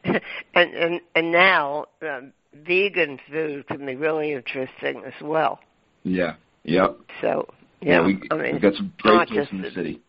[0.55, 2.33] and and and now um,
[2.67, 5.61] vegan food can be really interesting as well.
[6.03, 6.35] Yeah.
[6.65, 6.99] Yep.
[7.21, 7.49] So
[7.81, 10.01] yeah, yeah we, I mean, we've got some great places in the city.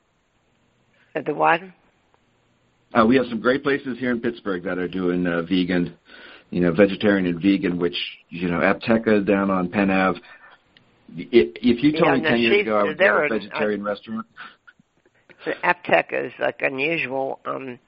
[1.24, 1.62] The what?
[2.94, 5.98] Uh, we have some great places here in Pittsburgh that are doing uh, vegan,
[6.50, 7.80] you know, vegetarian and vegan.
[7.80, 7.98] Which
[8.30, 10.20] you know, Apteka down on Penn Ave.
[11.16, 13.86] If you told yeah, me ten years ago I would go to a vegetarian uh,
[13.86, 14.26] restaurant,
[15.46, 17.40] the Apteka is like unusual.
[17.46, 17.80] Um,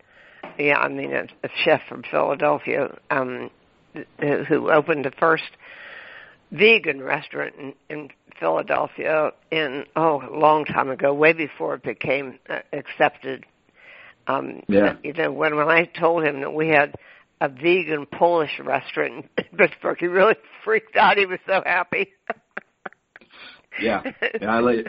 [0.58, 3.50] yeah, I mean, a, a chef from Philadelphia um,
[4.20, 5.44] who opened the first
[6.52, 8.10] vegan restaurant in, in
[8.40, 13.46] Philadelphia in oh a long time ago, way before it became uh, accepted.
[14.28, 14.96] Um, yeah.
[15.04, 16.96] You know, when when I told him that we had
[17.42, 21.18] a vegan Polish restaurant in Pittsburgh, he really freaked out.
[21.18, 22.14] He was so happy.
[23.82, 24.04] yeah,
[24.42, 24.88] and I like.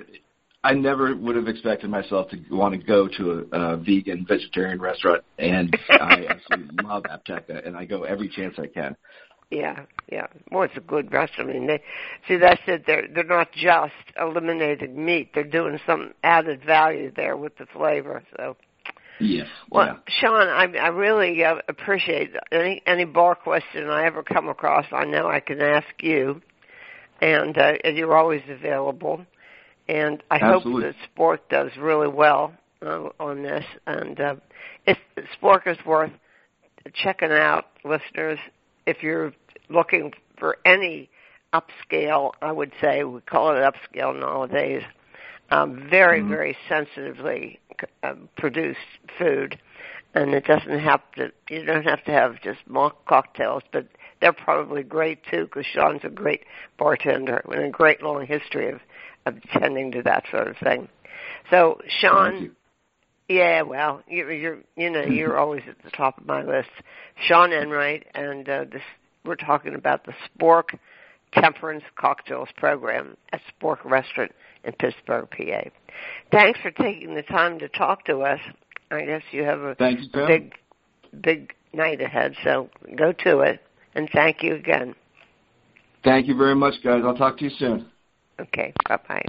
[0.64, 4.80] I never would have expected myself to want to go to a, a vegan vegetarian
[4.80, 8.96] restaurant, and I absolutely love Apteka, and I go every chance I can.
[9.50, 10.26] Yeah, yeah.
[10.50, 11.50] Well, it's a good restaurant.
[11.50, 11.82] I mean, they
[12.26, 12.84] see that's it.
[12.86, 15.30] They're they're not just eliminating meat.
[15.34, 18.22] They're doing some added value there with the flavor.
[18.36, 18.56] So.
[19.20, 19.48] Yes.
[19.70, 19.94] Well, yeah.
[20.20, 24.86] Sean, I, I really uh, appreciate any any bar question I ever come across.
[24.92, 26.40] I know I can ask you,
[27.20, 29.24] and uh, and you're always available.
[29.88, 30.84] And I Absolutely.
[30.84, 32.52] hope that Spork does really well
[32.84, 33.64] uh, on this.
[33.86, 34.36] And uh,
[34.86, 34.98] if
[35.40, 36.12] Spork is worth
[36.94, 38.38] checking out, listeners,
[38.88, 39.32] if you're
[39.68, 41.10] looking for any
[41.52, 44.82] upscale, I would say we call it upscale nowadays,
[45.50, 46.30] um, very, mm-hmm.
[46.30, 47.60] very sensitively
[48.02, 48.78] uh, produced
[49.18, 49.58] food.
[50.14, 51.30] and it doesn't have to.
[51.50, 53.86] You don't have to have just mock cocktails, but
[54.20, 56.44] they're probably great too because Sean's a great
[56.78, 58.80] bartender with a great long history of
[59.26, 60.88] of tending to that sort of thing.
[61.50, 62.52] So, Sean,
[63.28, 66.70] yeah, well, you're, you're you know you're always at the top of my list,
[67.26, 68.82] Sean Enright, and uh, this
[69.24, 70.78] we're talking about the Spork
[71.32, 74.32] Temperance Cocktails program at Spork Restaurant
[74.64, 75.68] in Pittsburgh, PA.
[76.32, 78.40] Thanks for taking the time to talk to us.
[78.90, 80.54] I guess you have a Thanks, big,
[81.20, 83.60] big night ahead, so go to it.
[83.94, 84.94] And thank you again.
[86.04, 87.02] Thank you very much, guys.
[87.04, 87.90] I'll talk to you soon.
[88.40, 89.24] Okay, bye bye.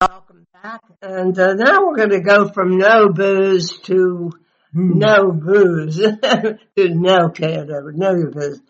[0.00, 0.80] Welcome back.
[1.02, 4.32] And uh, now we're going to go from no booze to
[4.72, 8.62] no booze to no Canada, know your booze.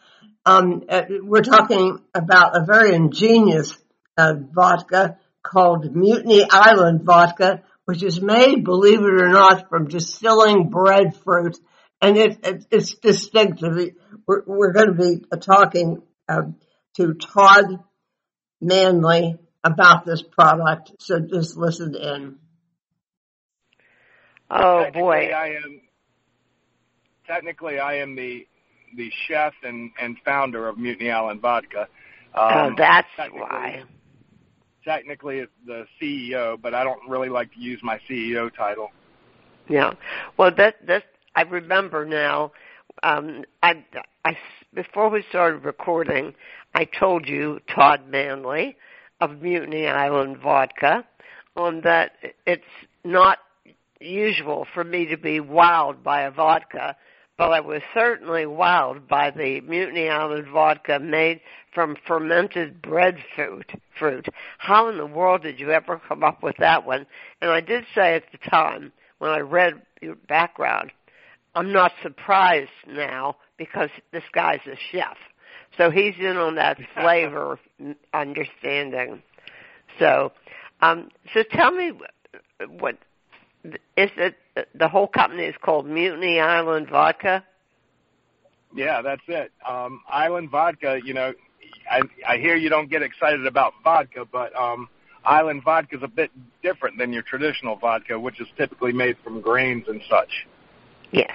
[0.51, 3.79] Um, uh, we're talking about a very ingenious
[4.17, 10.69] uh, vodka called Mutiny Island vodka, which is made, believe it or not, from distilling
[10.69, 11.57] breadfruit,
[12.03, 13.95] and it, it, it's distinctive.
[14.27, 16.57] We're, we're going to be talking um,
[16.97, 17.85] to Todd
[18.61, 22.39] Manley about this product, so just listen in.
[24.51, 25.31] Oh technically, boy.
[25.33, 25.81] I am
[27.25, 28.49] technically I am the
[28.97, 31.89] the chef and and founder of Mutiny Island Vodka.
[32.35, 33.83] oh, Um, that's technically- why.
[34.85, 38.91] Technically, it's the CEO, but I don't really like to use my CEO title.
[39.69, 39.93] Yeah.
[40.39, 41.05] Well, that that
[41.37, 42.53] I remember now.
[43.03, 43.85] Um, I,
[44.25, 44.37] I
[44.75, 46.35] before we started recording,
[46.75, 48.77] I told you Todd Manley
[49.21, 51.05] of Mutiny Island Vodka,
[51.57, 52.13] on that
[52.47, 52.65] it's
[53.05, 53.39] not
[54.01, 56.97] usual for me to be wowed by a vodka,
[57.41, 61.41] but I was certainly wowed by the Mutiny Island vodka made
[61.73, 63.73] from fermented breadfruit.
[63.99, 64.27] Fruit.
[64.59, 67.07] How in the world did you ever come up with that one?
[67.41, 70.93] And I did say at the time when I read your background,
[71.55, 75.17] I'm not surprised now because this guy's a chef.
[75.79, 77.59] So he's in on that flavor
[78.13, 79.23] understanding.
[79.99, 80.33] So,
[80.83, 81.93] um, so tell me
[82.69, 82.99] what
[83.97, 84.35] is it?
[84.75, 87.45] The whole company is called Mutiny Island Vodka.
[88.75, 89.53] Yeah, that's it.
[89.67, 91.01] Um, Island Vodka.
[91.05, 91.33] You know,
[91.91, 94.89] I I hear you don't get excited about vodka, but um,
[95.25, 96.31] Island Vodka is a bit
[96.63, 100.47] different than your traditional vodka, which is typically made from grains and such.
[101.11, 101.35] Yes.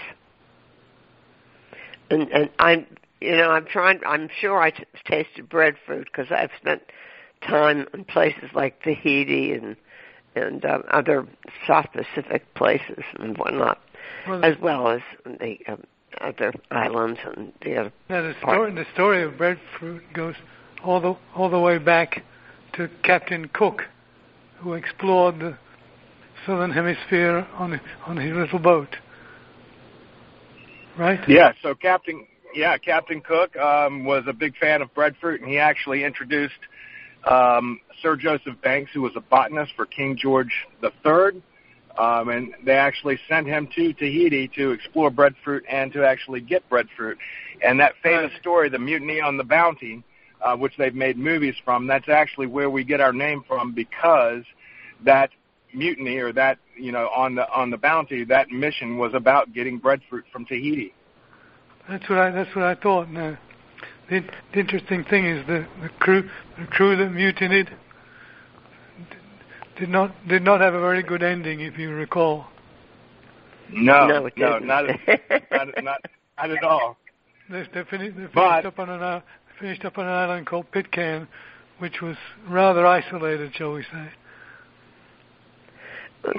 [2.10, 2.86] And and I'm
[3.20, 6.82] you know I'm trying I'm sure I t- tasted breadfruit because I've spent
[7.42, 9.76] time in places like Tahiti and
[10.36, 11.28] and um, other
[11.68, 13.80] South Pacific places and whatnot,
[14.28, 15.84] Well, as well as the um,
[16.22, 17.94] other islands and the other.
[18.10, 20.36] Now the story, the story of breadfruit goes
[20.84, 22.24] all the all the way back
[22.74, 23.84] to Captain Cook,
[24.60, 25.58] who explored the
[26.46, 28.98] southern hemisphere on on his little boat.
[30.98, 31.20] Right?
[31.28, 35.60] Yeah, so Captain yeah, Captain Cook um, was a big fan of breadfruit, and he
[35.60, 36.54] actually introduced
[37.26, 40.52] um, Sir Joseph Banks, who was a botanist for King George
[40.84, 41.42] III,
[41.98, 46.68] um, and they actually sent him to Tahiti to explore breadfruit and to actually get
[46.70, 47.18] breadfruit.
[47.64, 50.04] And that famous story, the Mutiny on the Bounty,
[50.42, 54.44] uh, which they've made movies from, that's actually where we get our name from because
[55.04, 55.30] that
[55.74, 59.78] mutiny or that you know on the on the bounty that mission was about getting
[59.78, 60.94] breadfruit from Tahiti.
[61.90, 63.10] That's what I that's what I thought.
[63.10, 63.38] Now,
[64.10, 64.22] the,
[64.54, 66.30] the interesting thing is the the crew
[66.60, 67.68] the crew that mutinied
[69.10, 69.16] d-
[69.80, 72.46] did not did not have a very good ending, if you recall.
[73.72, 74.68] No, No, it no, didn't.
[74.68, 76.02] not, at- not not
[76.38, 76.98] not at all.
[77.50, 79.24] They, they, finished, they finished But- up on an island,
[79.60, 81.28] finished up on an island called Pitcairn,
[81.80, 82.16] which was
[82.48, 84.10] rather isolated, shall we say?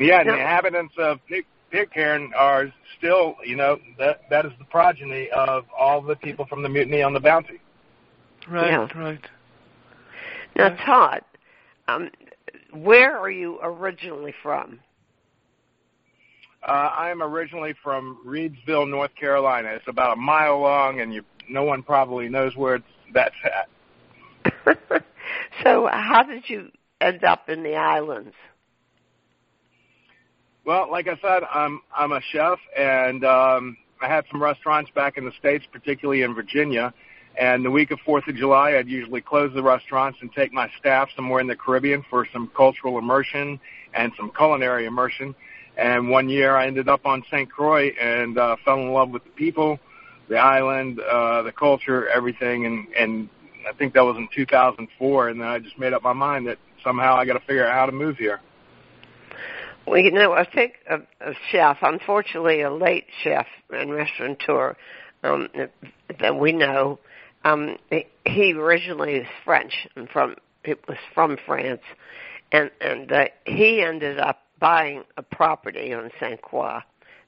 [0.00, 5.28] Yeah, the inhabitants of Pit- Pitcairn are still, you know, that that is the progeny
[5.30, 7.60] of all the people from the mutiny on the Bounty.
[8.48, 8.88] Right, Yeah.
[8.94, 9.20] right.
[10.54, 10.84] Now, Yeah.
[10.84, 11.22] Todd,
[11.88, 12.10] um,
[12.72, 14.80] where are you originally from?
[16.62, 19.68] Uh, I am originally from Reidsville, North Carolina.
[19.70, 23.68] It's about a mile long, and you, no one probably knows where it's, that's at.
[25.62, 28.34] so, how did you end up in the islands?
[30.66, 35.16] Well, like I said, I'm I'm a chef, and um, I had some restaurants back
[35.16, 36.92] in the states, particularly in Virginia,
[37.40, 40.68] And the week of Fourth of July, I'd usually close the restaurants and take my
[40.80, 43.60] staff somewhere in the Caribbean for some cultural immersion
[43.94, 45.36] and some culinary immersion.
[45.76, 47.48] And one year, I ended up on St.
[47.48, 49.78] Croix and uh, fell in love with the people,
[50.28, 52.66] the island, uh, the culture, everything.
[52.66, 53.28] And and
[53.68, 55.28] I think that was in 2004.
[55.28, 57.72] And then I just made up my mind that somehow I got to figure out
[57.72, 58.40] how to move here.
[59.86, 64.76] Well, you know, I think a, a chef, unfortunately, a late chef and restaurateur
[65.22, 65.48] um,
[66.20, 66.98] that we know,
[67.44, 67.76] um,
[68.24, 70.34] he originally is French and from
[70.64, 71.82] it was from France,
[72.50, 76.80] and and uh, he ended up buying a property on Saint Croix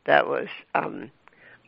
[0.06, 1.12] that was um,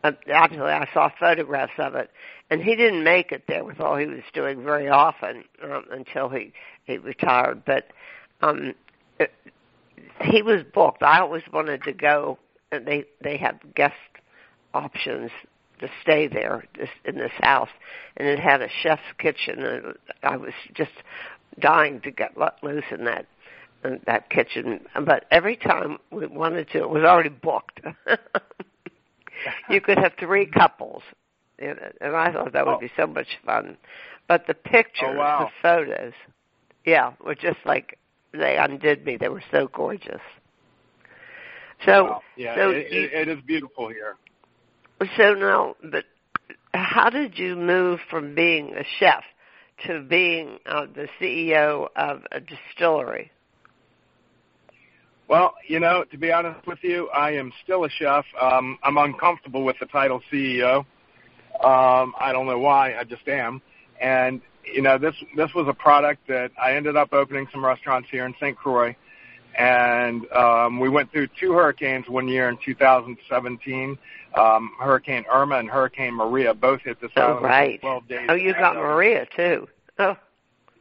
[0.03, 2.11] actually I saw photographs of it,
[2.51, 6.29] and he didn't make it there with all he was doing very often um, until
[6.29, 6.53] he
[6.85, 7.87] he retired, but.
[8.43, 8.73] Um,
[9.19, 9.31] it,
[10.23, 11.03] he was booked.
[11.03, 12.39] I always wanted to go,
[12.73, 13.95] and they they have guest
[14.75, 15.31] options
[15.81, 17.71] to stay there this, in this house,
[18.17, 19.63] and it had a chef's kitchen.
[19.63, 20.93] And I was just
[21.59, 23.27] dying to get let loose in that
[23.85, 24.81] in that kitchen.
[25.05, 27.81] But every time we wanted to, it was already booked.
[29.71, 30.59] you could have three mm-hmm.
[30.59, 31.03] couples
[31.59, 32.81] in it, and I thought that would oh.
[32.81, 33.77] be so much fun.
[34.29, 35.51] But the pictures, oh, wow.
[35.51, 36.13] the photos,
[36.85, 37.99] yeah, were just like
[38.33, 39.17] they undid me.
[39.17, 40.21] They were so gorgeous.
[41.85, 42.23] So, wow.
[42.37, 44.17] yeah, so it, you, it is beautiful here.
[45.17, 46.05] So now, but
[46.75, 49.25] how did you move from being a chef
[49.87, 53.31] to being uh, the CEO of a distillery?
[55.27, 58.25] Well, you know, to be honest with you, I am still a chef.
[58.41, 60.79] Um, I'm uncomfortable with the title CEO.
[61.65, 62.95] Um, I don't know why.
[62.95, 63.63] I just am.
[64.01, 68.09] And you know, this this was a product that I ended up opening some restaurants
[68.11, 68.57] here in St.
[68.57, 68.95] Croix,
[69.59, 73.99] and um, we went through two hurricanes one year in 2017.
[74.35, 77.81] Um, Hurricane Irma and Hurricane Maria both hit this oh, island right.
[77.81, 78.27] 12 days.
[78.29, 79.69] Oh, you got Maria too.
[79.99, 80.17] Oh.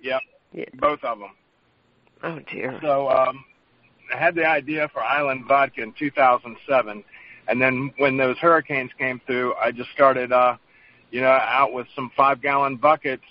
[0.01, 0.21] Yep.
[0.53, 0.65] Yeah.
[0.75, 1.32] Both of them.
[2.21, 2.77] Oh dear.
[2.82, 3.43] So um,
[4.13, 7.03] I had the idea for Island Vodka in 2007,
[7.47, 10.57] and then when those hurricanes came through, I just started, uh,
[11.11, 13.23] you know, out with some five-gallon buckets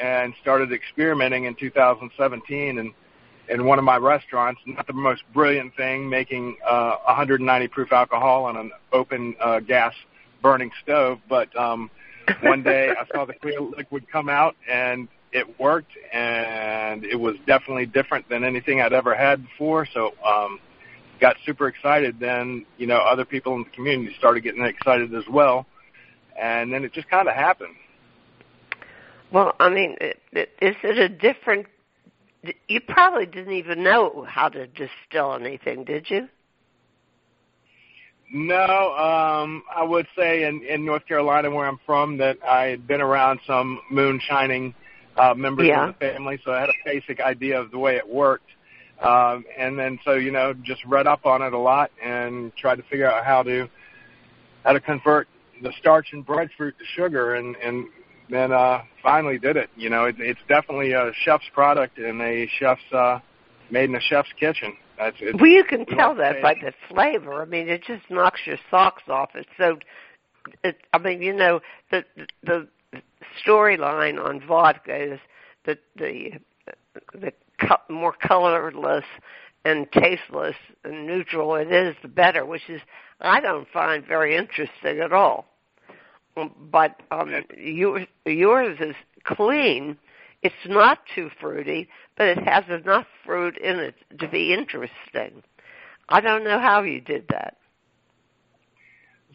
[0.00, 2.92] and started experimenting in 2017 and
[3.48, 4.60] in one of my restaurants.
[4.66, 9.94] Not the most brilliant thing, making uh, 190 proof alcohol on an open uh, gas
[10.42, 11.90] burning stove, but um,
[12.42, 17.36] one day I saw the clear liquid come out and it worked, and it was
[17.46, 19.86] definitely different than anything I'd ever had before.
[19.92, 20.14] So.
[20.24, 20.60] Um,
[21.20, 25.22] got super excited then you know other people in the community started getting excited as
[25.30, 25.64] well
[26.36, 27.76] and then it just kind of happened
[29.32, 31.66] well, I mean, is it a different?
[32.68, 36.28] You probably didn't even know how to distill anything, did you?
[38.34, 42.86] No, um, I would say in, in North Carolina, where I'm from, that I had
[42.86, 44.74] been around some moonshining
[45.16, 45.88] uh, members yeah.
[45.88, 48.48] of the family, so I had a basic idea of the way it worked.
[49.02, 52.76] Um, and then, so you know, just read up on it a lot and tried
[52.76, 53.68] to figure out how to
[54.64, 55.28] how to convert
[55.62, 57.86] the starch and breadfruit to sugar, and and
[58.32, 59.68] then uh, finally did it.
[59.76, 63.20] You know, it, it's definitely a chef's product and a chef's uh,
[63.70, 64.72] made in a chef's kitchen.
[64.98, 65.36] That's it.
[65.40, 67.42] Well, you can tell that by the flavor.
[67.42, 69.30] I mean, it just knocks your socks off.
[69.34, 69.78] It's so.
[70.64, 71.60] It, I mean, you know,
[71.90, 72.04] the
[72.42, 72.68] the
[73.46, 75.20] storyline on vodka is
[75.66, 76.32] that the
[77.12, 79.04] the co- more colorless
[79.64, 82.46] and tasteless and neutral it is, the better.
[82.46, 82.80] Which is
[83.20, 85.51] I don't find very interesting at all
[86.34, 89.96] but um, yours, yours is clean.
[90.42, 95.42] It's not too fruity, but it has enough fruit in it to be interesting.
[96.08, 97.56] I don't know how you did that.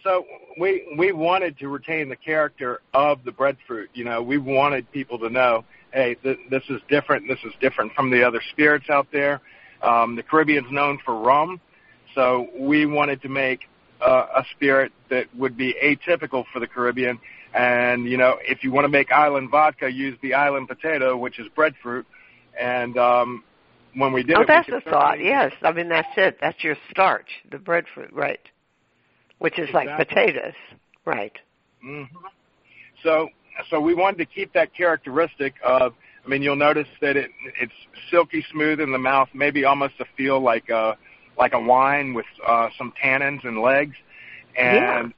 [0.04, 0.26] So
[0.60, 3.90] we we wanted to retain the character of the breadfruit.
[3.94, 7.28] You know, we wanted people to know, hey, th- this is different.
[7.28, 9.42] This is different from the other spirits out there.
[9.82, 11.60] Um, the Caribbean's known for rum,
[12.16, 13.62] so we wanted to make
[14.02, 17.20] uh, a spirit that would be atypical for the Caribbean.
[17.54, 21.40] And you know, if you want to make island vodka, use the island potato, which
[21.40, 22.06] is breadfruit.
[22.60, 23.44] And um,
[23.96, 25.20] when we did oh, it, that's the thought.
[25.20, 26.38] Yes, I mean that's it.
[26.42, 28.40] That's your starch, the breadfruit, right?
[29.40, 29.94] Which is exactly.
[29.94, 30.54] like potatoes,
[31.06, 31.34] right?
[31.86, 32.16] Mm-hmm.
[33.04, 33.30] So,
[33.70, 35.94] so we wanted to keep that characteristic of.
[36.26, 37.32] I mean, you'll notice that it
[37.62, 37.72] it's
[38.12, 40.98] silky smooth in the mouth, maybe almost a feel like a
[41.38, 43.96] like a wine with uh, some tannins and legs,
[44.58, 45.14] and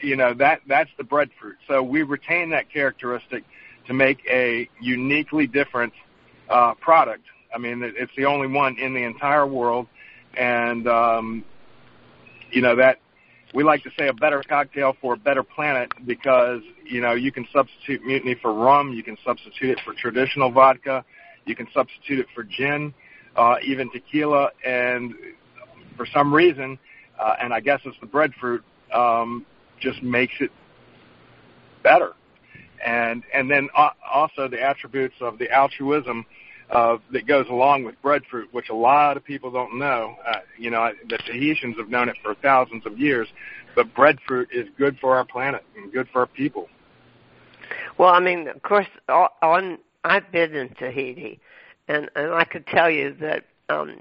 [0.00, 0.08] yeah.
[0.08, 1.56] you know that that's the breadfruit.
[1.68, 3.44] So we retain that characteristic
[3.86, 5.92] to make a uniquely different
[6.48, 7.24] uh, product.
[7.54, 9.86] I mean, it's the only one in the entire world,
[10.36, 11.44] and um,
[12.50, 12.98] you know that
[13.54, 17.32] we like to say a better cocktail for a better planet because you know you
[17.32, 21.04] can substitute mutiny for rum, you can substitute it for traditional vodka,
[21.46, 22.94] you can substitute it for gin,
[23.36, 25.14] uh, even tequila, and
[26.00, 26.78] for some reason,
[27.18, 29.44] uh, and I guess it's the breadfruit, um,
[29.80, 30.50] just makes it
[31.82, 32.14] better.
[32.82, 36.24] And and then uh, also the attributes of the altruism
[36.70, 40.16] uh, that goes along with breadfruit, which a lot of people don't know.
[40.26, 43.28] Uh, you know, the Tahitians have known it for thousands of years,
[43.76, 46.66] but breadfruit is good for our planet and good for our people.
[47.98, 51.40] Well, I mean, of course, on I've been in Tahiti,
[51.88, 54.00] and and I could tell you that um,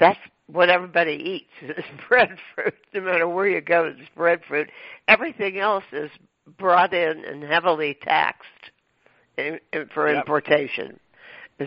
[0.00, 0.18] that's
[0.52, 2.74] what everybody eats is breadfruit.
[2.94, 4.70] No matter where you go, it's breadfruit.
[5.08, 6.10] Everything else is
[6.58, 8.70] brought in and heavily taxed
[9.36, 10.22] in, in, for yep.
[10.22, 10.98] importation.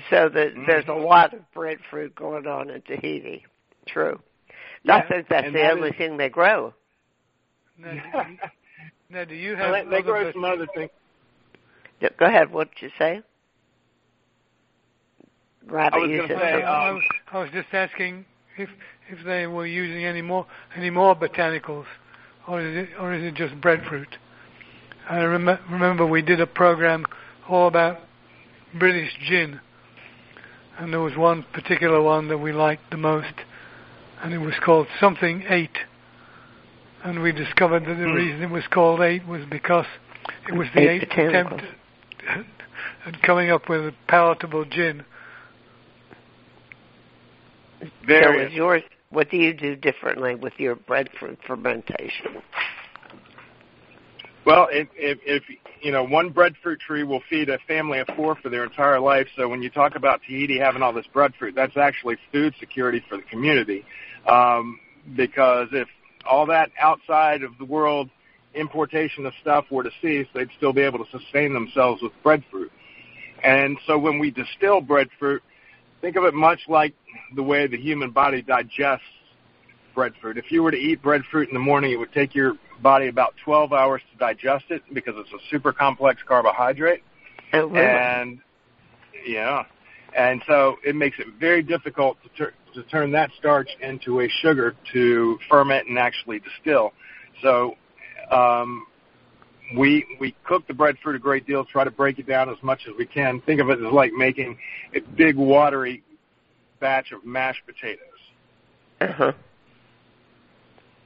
[0.10, 0.64] So that mm-hmm.
[0.66, 3.46] there's a lot of breadfruit going on in Tahiti.
[3.88, 4.20] True.
[4.84, 5.96] Yeah, I think that's the that only is...
[5.98, 6.74] thing they grow.
[7.78, 8.38] Now, do you,
[9.10, 10.90] now, do you have well, they, they grow some other things.
[12.18, 12.52] Go ahead.
[12.52, 13.22] What did you say?
[15.66, 18.26] Rather, I was you say, um, I, was, I was just asking
[18.58, 18.70] if
[19.10, 20.46] if they were using any more
[20.76, 21.86] any more botanicals,
[22.48, 24.18] or is it or is it just breadfruit?
[25.10, 27.06] I rem- remember we did a program
[27.50, 28.00] all about
[28.74, 29.60] British gin
[30.78, 33.34] and there was one particular one that we liked the most,
[34.22, 35.78] and it was called Something Eight.
[37.04, 38.16] And we discovered that the mm.
[38.16, 39.86] reason it was called Eight was because
[40.48, 41.64] it was the eighth, eighth attempt
[43.06, 45.04] at coming up with a palatable gin.
[48.06, 48.50] Very.
[48.50, 52.42] So yours, what do you do differently with your breadfruit fermentation?
[54.46, 55.44] Well, if, if, if
[55.82, 59.28] you know, one breadfruit tree will feed a family of four for their entire life.
[59.38, 63.18] So when you talk about Tahiti having all this breadfruit, that's actually food security for
[63.18, 63.86] the community.
[64.28, 64.80] Um,
[65.16, 65.88] because if
[66.30, 68.10] all that outside of the world
[68.56, 72.72] importation of stuff were to cease, they'd still be able to sustain themselves with breadfruit.
[73.44, 75.44] And so when we distill breadfruit,
[76.04, 76.94] think of it much like
[77.34, 79.06] the way the human body digests
[79.96, 80.38] breadfruit.
[80.38, 83.36] If you were to eat breadfruit in the morning, it would take your body about
[83.46, 87.04] 12 hours to digest it because it's a super complex carbohydrate.
[87.54, 87.80] Oh, really?
[87.80, 88.40] And
[89.26, 89.64] yeah,
[90.16, 94.28] and so it makes it very difficult to, tur- to turn that starch into a
[94.28, 96.92] sugar to ferment and actually distill.
[97.42, 97.76] So
[98.30, 98.88] um,
[99.76, 102.82] we we cook the breadfruit a great deal, try to break it down as much
[102.88, 103.42] as we can.
[103.42, 104.58] Think of it as like making
[104.96, 106.04] a big watery
[106.80, 108.00] batch of mashed potatoes.
[109.02, 109.34] Uh huh.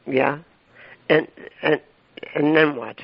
[0.06, 0.40] Yeah.
[1.10, 1.28] And
[1.62, 1.82] and
[2.36, 2.98] and then what?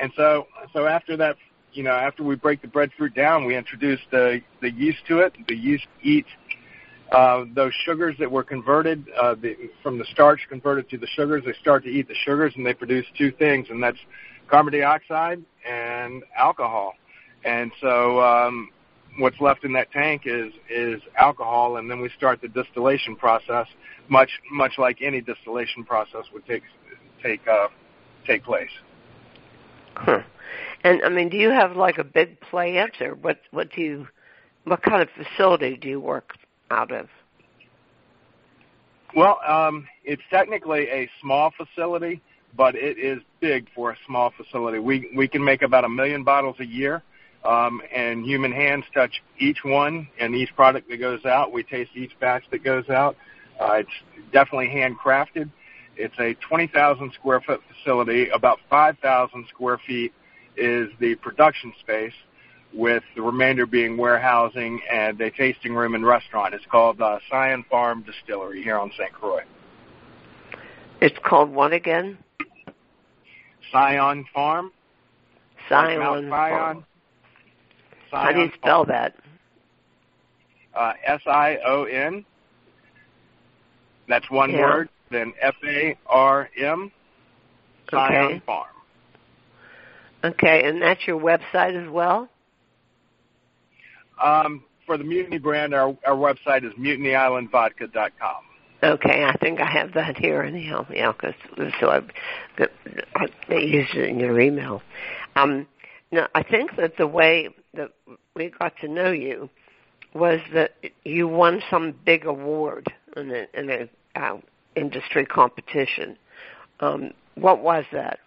[0.00, 1.36] And so so after that,
[1.72, 5.34] you know, after we break the breadfruit down, we introduce the the yeast to it.
[5.48, 6.28] The yeast eats
[7.12, 11.44] uh, those sugars that were converted uh, the, from the starch converted to the sugars.
[11.44, 13.98] They start to eat the sugars, and they produce two things, and that's
[14.48, 16.94] carbon dioxide and alcohol.
[17.44, 18.70] And so um,
[19.18, 23.66] what's left in that tank is is alcohol, and then we start the distillation process
[24.08, 26.62] much much like any distillation process would take
[27.22, 27.68] take uh,
[28.26, 28.70] take place.
[29.94, 30.22] Huh.
[30.82, 33.40] And I mean, do you have like a big plant, or what?
[33.50, 34.08] What do you?
[34.64, 36.34] What kind of facility do you work
[36.70, 37.08] out of?
[39.14, 42.20] Well, um, it's technically a small facility,
[42.56, 44.78] but it is big for a small facility.
[44.78, 47.02] We we can make about a million bottles a year,
[47.44, 51.52] um, and human hands touch each one and each product that goes out.
[51.52, 53.16] We taste each batch that goes out.
[53.60, 55.50] Uh, it's definitely handcrafted.
[55.96, 58.28] It's a 20,000 square foot facility.
[58.30, 60.12] About 5,000 square feet
[60.56, 62.12] is the production space,
[62.74, 66.54] with the remainder being warehousing and a tasting room and restaurant.
[66.54, 69.12] It's called uh, Sion Farm Distillery here on St.
[69.12, 69.42] Croix.
[71.00, 72.18] It's called what again?
[73.70, 74.72] Sion Farm.
[75.68, 76.84] Sion Farm.
[78.10, 79.14] How do you spell that?
[80.74, 82.24] Uh, S I O N
[84.08, 84.60] that's one yeah.
[84.60, 84.88] word.
[85.10, 86.90] Then F A R M.
[87.90, 88.42] Sion okay.
[88.44, 88.66] Farm.
[90.24, 92.28] Okay, and that's your website as well.
[94.22, 98.44] Um, for the Mutiny brand, our our website is mutinyislandvodka.com.
[98.82, 100.86] Okay, I think I have that here anyhow.
[100.92, 101.34] Yeah, because
[101.80, 102.02] so I,
[103.48, 104.82] I used it in your email.
[105.36, 105.66] Um,
[106.12, 107.92] now I think that the way that
[108.34, 109.48] we got to know you
[110.12, 110.74] was that
[111.04, 113.88] you won some big award in a, in a
[114.20, 114.36] uh,
[114.76, 116.16] industry competition.
[116.80, 118.20] Um, what was that?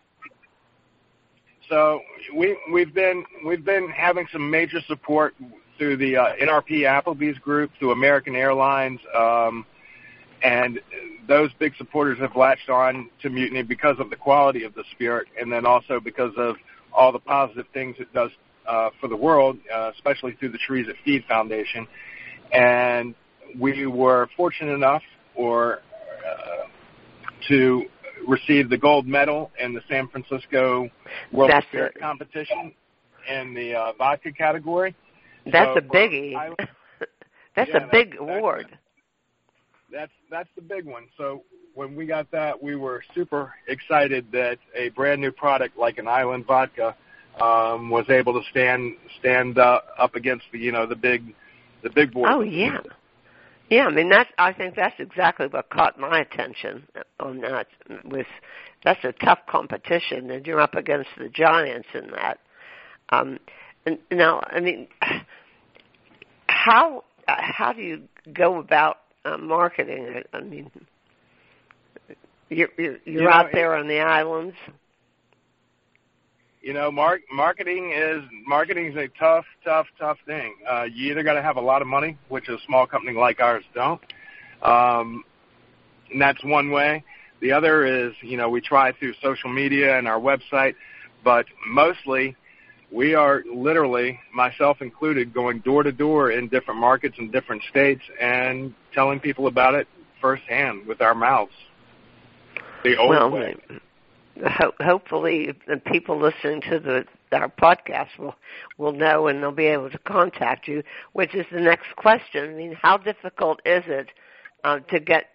[1.69, 2.01] So
[2.35, 5.35] we we've been we've been having some major support
[5.77, 9.65] through the uh, NRP Applebee's group, through American Airlines, um,
[10.43, 10.79] and
[11.27, 15.27] those big supporters have latched on to Mutiny because of the quality of the spirit,
[15.39, 16.55] and then also because of
[16.93, 18.31] all the positive things it does
[18.67, 21.87] uh, for the world, uh, especially through the Trees That Feed Foundation.
[22.51, 23.15] And
[23.59, 25.03] we were fortunate enough,
[25.35, 25.79] or
[26.25, 26.67] uh,
[27.49, 27.85] to
[28.27, 30.89] receive the gold medal in the San Francisco
[31.31, 32.01] World That's Spirit it.
[32.01, 32.73] Competition
[33.29, 34.95] in the uh, vodka category.
[35.51, 36.35] That's So a biggie.
[36.35, 36.57] Island-
[37.55, 38.77] That's Yeah, a big that's- award.
[39.91, 41.07] that's that's the big one.
[41.17, 41.43] So
[41.73, 46.07] when we got that, we were super excited that a brand new product like an
[46.07, 46.95] Island Vodka
[47.41, 51.33] um, was able to stand stand uh, up against the you know the big
[51.83, 52.25] the big boys.
[52.29, 52.79] Oh yeah,
[53.69, 53.85] yeah.
[53.85, 54.29] I mean that's.
[54.37, 56.87] I think that's exactly what caught my attention
[57.19, 57.67] on that.
[58.05, 58.25] Was
[58.83, 62.39] that's a tough competition, and you're up against the giants in that.
[63.09, 63.39] Um,
[63.87, 64.87] and now, I mean,
[66.49, 68.03] how how do you
[68.33, 70.29] go about uh, marketing it?
[70.33, 70.71] I mean,
[72.49, 74.55] you're you're, you're You know, out there on the islands.
[76.61, 80.55] you know, mark, marketing is marketing is a tough, tough, tough thing.
[80.69, 83.39] Uh, you either got to have a lot of money, which a small company like
[83.39, 84.01] ours don't,
[84.63, 85.23] um,
[86.11, 87.03] and that's one way.
[87.41, 90.75] The other is, you know, we try through social media and our website,
[91.23, 92.35] but mostly
[92.91, 98.01] we are literally, myself included, going door to door in different markets in different states
[98.19, 99.87] and telling people about it
[100.21, 101.51] firsthand with our mouths.
[102.83, 103.55] The old well, way.
[104.45, 108.35] ho- hopefully the people listening to the our podcast will
[108.77, 110.81] will know and they'll be able to contact you.
[111.11, 112.49] Which is the next question.
[112.49, 114.07] I mean, how difficult is it
[114.63, 115.25] uh, to get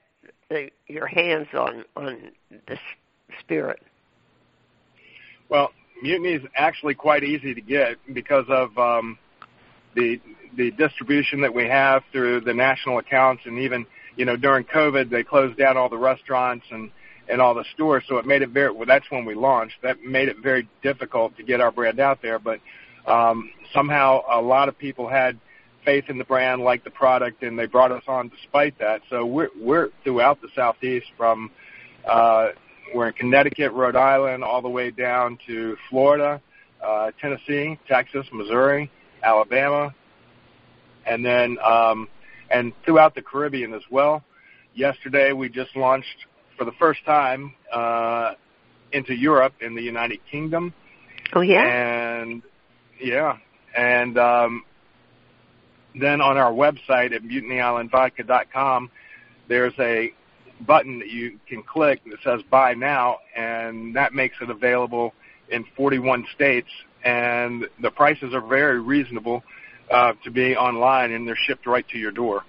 [0.49, 2.33] the, your hands on on
[2.67, 2.79] this
[3.41, 3.83] spirit?
[5.51, 5.73] Well,
[6.03, 9.19] mutiny is actually quite easy to get because of um,
[9.95, 10.21] the
[10.57, 15.11] the distribution that we have through the national accounts, and even you know during COVID
[15.11, 16.91] they closed down all the restaurants and
[17.29, 18.73] and all the stores, so it made it very.
[18.73, 19.77] Well, that's when we launched.
[19.83, 22.61] That made it very difficult to get our brand out there, but
[23.07, 25.39] um, somehow a lot of people had
[25.85, 29.03] faith in the brand, liked the product, and they brought us on despite that.
[29.09, 31.51] So we're we're throughout the southeast from.
[32.07, 32.49] Uh,
[32.95, 36.41] we're in Connecticut, Rhode Island, all the way down to Florida,
[36.85, 38.91] uh, Tennessee, Texas, Missouri,
[39.23, 39.95] Alabama,
[41.07, 42.09] and then um,
[42.51, 44.23] and throughout the Caribbean as well.
[44.75, 46.27] Yesterday, we just launched
[46.57, 48.33] for the first time uh,
[48.93, 50.73] into Europe in the United Kingdom,
[51.35, 51.63] Oh yeah.
[51.63, 52.43] and
[53.01, 53.37] yeah,
[53.77, 54.65] and um,
[55.99, 58.91] then on our website at mutinyislandvodka.com,
[59.49, 60.13] there's a
[60.67, 65.13] button that you can click that says buy now and that makes it available
[65.51, 66.69] in 41 states
[67.05, 69.43] and the prices are very reasonable
[69.91, 72.45] uh, to be online and they're shipped right to your door.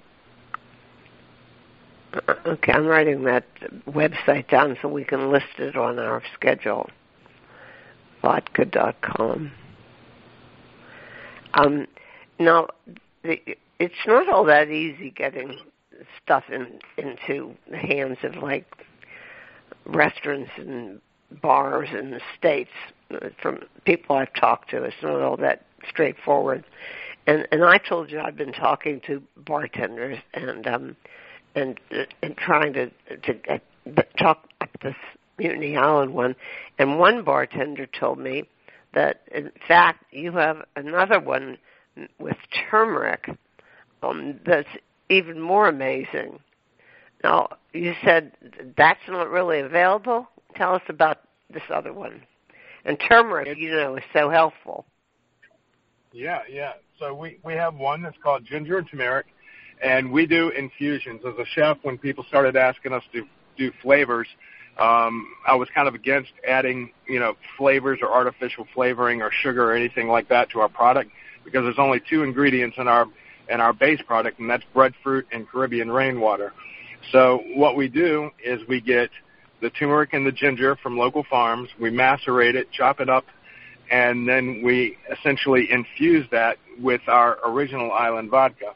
[2.13, 3.45] Uh, Okay, I'm writing that
[3.87, 6.89] website down so we can list it on our schedule.
[8.21, 9.51] Vodka.com.
[11.55, 11.87] Um,
[12.39, 12.67] now,
[13.23, 15.59] it's not all that easy getting
[16.23, 18.65] stuff in, into the hands of like
[19.85, 21.01] restaurants and
[21.41, 22.71] bars in the states.
[23.11, 26.63] uh, From people I've talked to, it's not all that straightforward.
[27.25, 30.95] And and I told you I've been talking to bartenders and um
[31.55, 31.79] and
[32.21, 33.61] and trying to to get,
[34.17, 34.95] talk up this
[35.37, 36.35] Mutiny Island one.
[36.77, 38.43] And one bartender told me
[38.93, 41.57] that in fact you have another one
[42.19, 42.37] with
[42.69, 43.29] turmeric
[44.03, 44.67] um, that's
[45.09, 46.39] even more amazing.
[47.23, 48.31] Now you said
[48.77, 50.27] that's not really available.
[50.55, 52.23] Tell us about this other one.
[52.85, 54.85] And turmeric, you know, is so helpful.
[56.11, 56.73] Yeah, yeah.
[56.99, 59.27] So we we have one that's called ginger and turmeric,
[59.81, 61.21] and we do infusions.
[61.25, 63.25] As a chef, when people started asking us to
[63.57, 64.27] do flavors,
[64.77, 69.71] um, I was kind of against adding you know flavors or artificial flavoring or sugar
[69.71, 71.09] or anything like that to our product
[71.43, 73.07] because there's only two ingredients in our
[73.49, 76.53] in our base product, and that's breadfruit and Caribbean rainwater.
[77.11, 79.09] So what we do is we get
[79.61, 81.69] the turmeric and the ginger from local farms.
[81.79, 83.25] We macerate it, chop it up
[83.93, 88.73] and then we essentially infuse that with our original island vodka.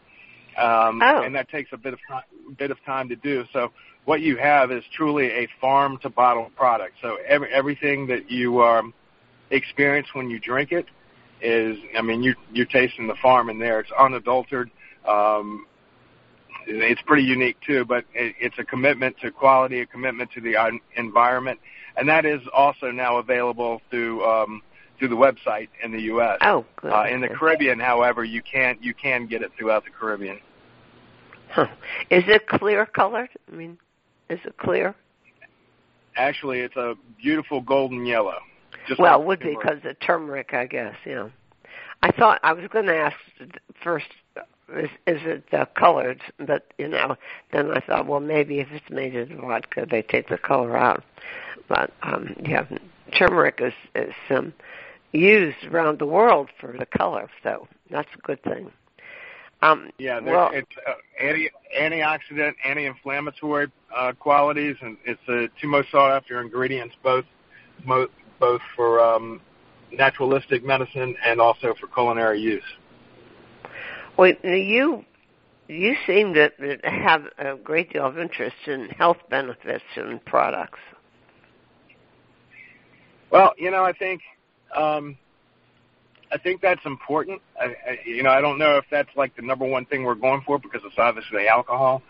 [0.58, 1.22] Um, Oh.
[1.24, 2.24] And that takes a bit of time,
[2.58, 3.46] bit of time to do.
[3.54, 3.72] So
[4.06, 6.96] what you have is truly a farm to bottle product.
[7.02, 8.94] So every, everything that you um,
[9.52, 10.86] experience when you drink it
[11.42, 13.80] is, I mean, you, you're tasting the farm in there.
[13.80, 14.72] It's unadulterated.
[15.08, 15.66] Um,
[16.68, 20.56] it's pretty unique too, but it, it's a commitment to quality, a commitment to the
[20.96, 21.60] environment,
[21.96, 24.62] and that is also now available through um,
[25.00, 26.38] through the website in the U.S.
[26.42, 26.92] Oh, good.
[26.92, 30.40] Uh, in the Caribbean, however, you can't you can get it throughout the Caribbean.
[31.50, 31.68] Huh.
[32.10, 33.30] Is it clear colored?
[33.52, 33.78] I mean,
[34.30, 34.96] is it clear?
[36.16, 38.40] Actually, it's a beautiful golden yellow.
[38.88, 40.96] Just well, like it would be because of turmeric, I guess.
[41.06, 41.30] Yeah.
[42.04, 43.16] I thought I was going to ask
[43.84, 44.08] first.
[44.76, 46.22] Is, is it uh, colored?
[46.40, 47.16] But you know,
[47.52, 51.04] then I thought, well, maybe if it's made in vodka, they take the color out.
[51.68, 52.66] But um, yeah,
[53.18, 54.54] turmeric is is um,
[55.12, 58.72] used around the world for the color, so that's a good thing.
[59.62, 61.50] Um, yeah, well, it's uh, anti
[61.80, 67.26] antioxidant, anti-inflammatory uh, qualities, and it's the two most sought after ingredients, both
[67.84, 68.10] mo-
[68.40, 69.42] both for um,
[69.92, 72.64] naturalistic medicine and also for culinary use.
[74.18, 75.06] Well, you
[75.68, 76.50] you seem to
[76.84, 80.80] have a great deal of interest in health benefits and products.
[83.32, 84.22] Well, you know, I think
[84.76, 85.18] um,
[86.32, 87.42] I think that's important.
[87.60, 90.16] I, I, you know, I don't know if that's like the number one thing we're
[90.16, 92.02] going for because it's obviously alcohol,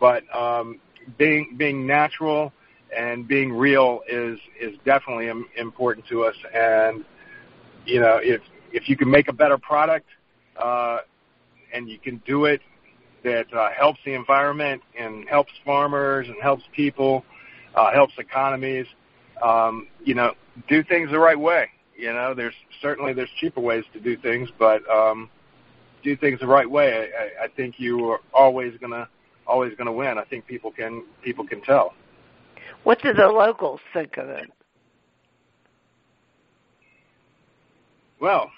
[0.00, 0.80] but um,
[1.18, 2.52] being being natural
[2.96, 6.36] and being real is is definitely important to us.
[6.54, 7.04] And
[7.86, 8.40] you know, if
[8.72, 10.06] if you can make a better product
[10.56, 10.98] uh,
[11.72, 12.60] and you can do it
[13.22, 17.24] that uh, helps the environment and helps farmers and helps people,
[17.74, 18.86] uh, helps economies,
[19.42, 20.34] um, you know,
[20.68, 21.70] do things the right way.
[21.96, 25.30] You know, there's certainly there's cheaper ways to do things, but um,
[26.02, 27.08] do things the right way.
[27.18, 29.08] I, I think you are always gonna
[29.46, 30.18] always gonna win.
[30.18, 31.94] I think people can people can tell.
[32.82, 34.50] What do the locals think of it?
[38.20, 38.50] Well,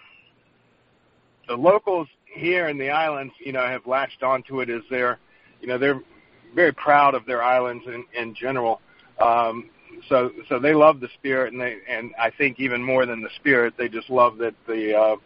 [1.48, 5.18] the locals here in the islands, you know, have latched onto it as their,
[5.60, 6.00] you know, they're
[6.54, 8.80] very proud of their islands in, in general.
[9.20, 9.70] Um,
[10.08, 13.30] so so they love the spirit, and they and I think even more than the
[13.36, 15.16] spirit, they just love that the uh,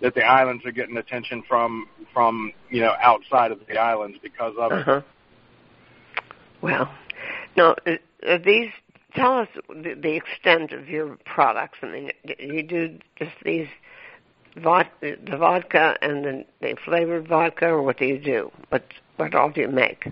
[0.00, 4.54] that the islands are getting attention from from you know outside of the islands because
[4.58, 4.98] of uh-huh.
[4.98, 5.04] it.
[6.62, 6.90] Well,
[7.56, 7.74] uh,
[8.22, 8.70] these
[9.14, 11.78] tell us the, extent of your products.
[11.82, 13.68] I mean, you do just these
[14.56, 18.50] vodka, the vodka and the, the flavored vodka, or what do you do?
[18.68, 18.84] What
[19.16, 20.06] what all do you make?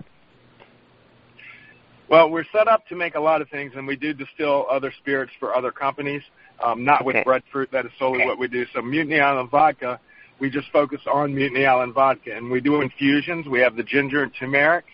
[2.09, 4.91] Well, we're set up to make a lot of things, and we do distill other
[4.99, 6.23] spirits for other companies,
[6.63, 7.23] um, not with okay.
[7.23, 7.71] breadfruit.
[7.71, 8.65] That is solely what we do.
[8.73, 9.99] So Mutiny Island Vodka,
[10.39, 13.47] we just focus on Mutiny Island Vodka, and we do infusions.
[13.47, 14.85] We have the ginger and turmeric.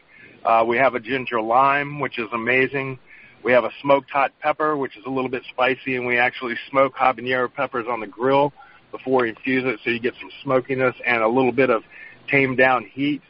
[0.44, 3.00] Uh, we have a ginger lime, which is amazing.
[3.46, 6.56] We have a smoked hot pepper, which is a little bit spicy, and we actually
[6.72, 8.52] smoke habanero peppers on the grill
[8.92, 11.84] before we infuse it, so you get some smokiness and a little bit of
[12.28, 13.22] tamed down heat.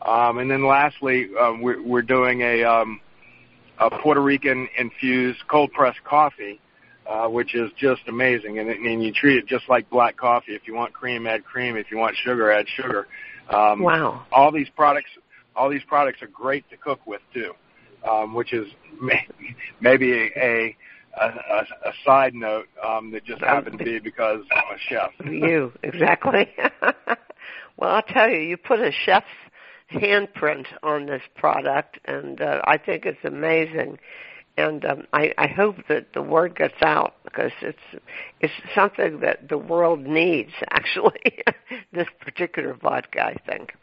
[0.00, 2.98] Um, and then lastly, um, we're, we're doing a um,
[3.78, 6.60] a Puerto Rican infused cold pressed coffee,
[7.06, 8.58] uh, which is just amazing.
[8.58, 10.54] And, and you treat it just like black coffee.
[10.54, 11.76] If you want cream, add cream.
[11.76, 13.06] If you want sugar, add sugar.
[13.50, 14.24] Um, wow!
[14.32, 15.10] All these products,
[15.54, 17.52] all these products are great to cook with too,
[18.08, 18.66] um, which is
[19.00, 19.26] may,
[19.80, 20.76] maybe a, a
[21.20, 25.10] a, a, side note um, that just happened to be because I'm a chef.
[25.24, 26.48] you exactly.
[27.76, 29.26] well, I'll tell you, you put a chef's
[29.92, 33.98] handprint on this product, and uh, I think it's amazing.
[34.56, 38.02] And um, I, I hope that the word gets out because it's
[38.40, 40.50] it's something that the world needs.
[40.70, 41.42] Actually,
[41.92, 43.74] this particular vodka, I think.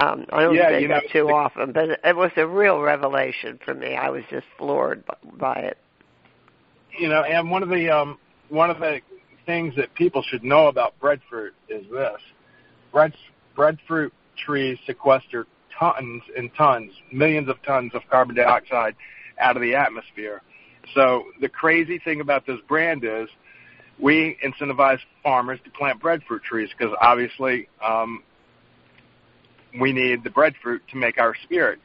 [0.00, 2.80] Um, I don't yeah, say you that know, too often, but it was a real
[2.80, 3.96] revelation for me.
[3.96, 5.78] I was just floored by, by it.
[6.96, 8.18] You know, and one of the um,
[8.48, 9.00] one of the
[9.44, 12.20] things that people should know about breadfruit is this:
[12.92, 13.12] bread
[13.56, 15.46] breadfruit trees sequester
[15.78, 18.94] tons and tons, millions of tons of carbon dioxide
[19.40, 20.42] out of the atmosphere.
[20.94, 23.28] So the crazy thing about this brand is
[23.98, 28.22] we incentivize farmers to plant breadfruit trees because obviously um,
[29.78, 31.78] we need the breadfruit to make our spirit.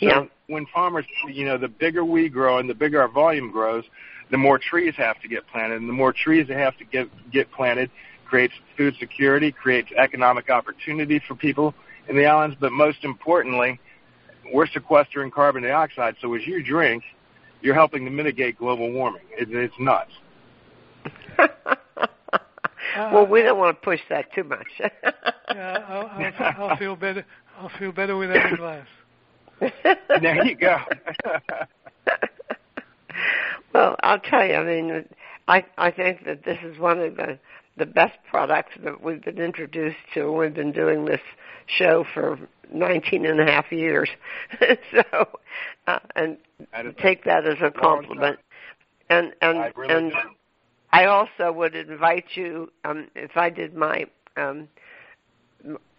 [0.00, 0.24] So yeah.
[0.48, 3.84] when farmers, you know, the bigger we grow and the bigger our volume grows,
[4.30, 7.08] the more trees have to get planted, and the more trees that have to get
[7.30, 7.90] get planted
[8.24, 11.74] creates food security, creates economic opportunity for people,
[12.08, 13.78] in the islands, but most importantly,
[14.52, 16.16] we're sequestering carbon dioxide.
[16.20, 17.04] So as you drink,
[17.60, 19.22] you're helping to mitigate global warming.
[19.30, 20.10] It, it's nuts.
[22.96, 24.66] well, we don't want to push that too much.
[24.80, 27.24] yeah, I'll, I'll, I'll feel better.
[27.58, 28.86] I'll feel better with every glass.
[30.20, 30.78] there you go.
[33.72, 34.54] well, I'll tell you.
[34.54, 35.08] I mean,
[35.48, 37.38] I I think that this is one of the
[37.76, 40.30] the best products that we've been introduced to.
[40.32, 41.20] We've been doing this
[41.66, 42.38] show for
[42.72, 44.08] 19 and a half years.
[44.92, 45.28] so,
[45.86, 46.38] uh, and
[46.98, 48.38] take that as a compliment.
[49.08, 50.16] And and I really and do.
[50.92, 54.04] I also would invite you um, if I did my
[54.36, 54.68] um,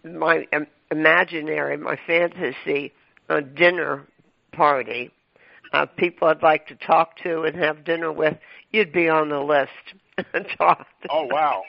[0.04, 0.46] my
[0.90, 2.92] imaginary, my fantasy
[3.28, 4.06] uh, dinner
[4.52, 5.10] party,
[5.72, 8.34] uh, people I'd like to talk to and have dinner with,
[8.70, 9.70] you'd be on the list.
[11.10, 11.62] oh wow!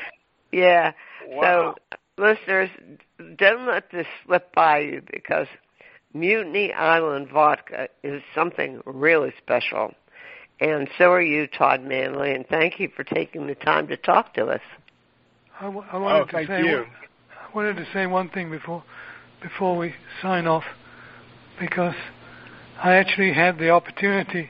[0.52, 0.92] Yeah.
[1.28, 1.76] Wow.
[1.92, 2.70] So, listeners,
[3.38, 5.48] don't let this slip by you because
[6.14, 9.94] Mutiny Island vodka is something really special.
[10.60, 14.34] And so are you, Todd Manley, and thank you for taking the time to talk
[14.36, 14.62] to us.
[15.60, 16.78] I, w- I wanted oh, to say you.
[16.78, 16.88] One,
[17.30, 18.84] I wanted to say one thing before
[19.42, 20.64] before we sign off,
[21.60, 21.96] because
[22.82, 24.50] I actually had the opportunity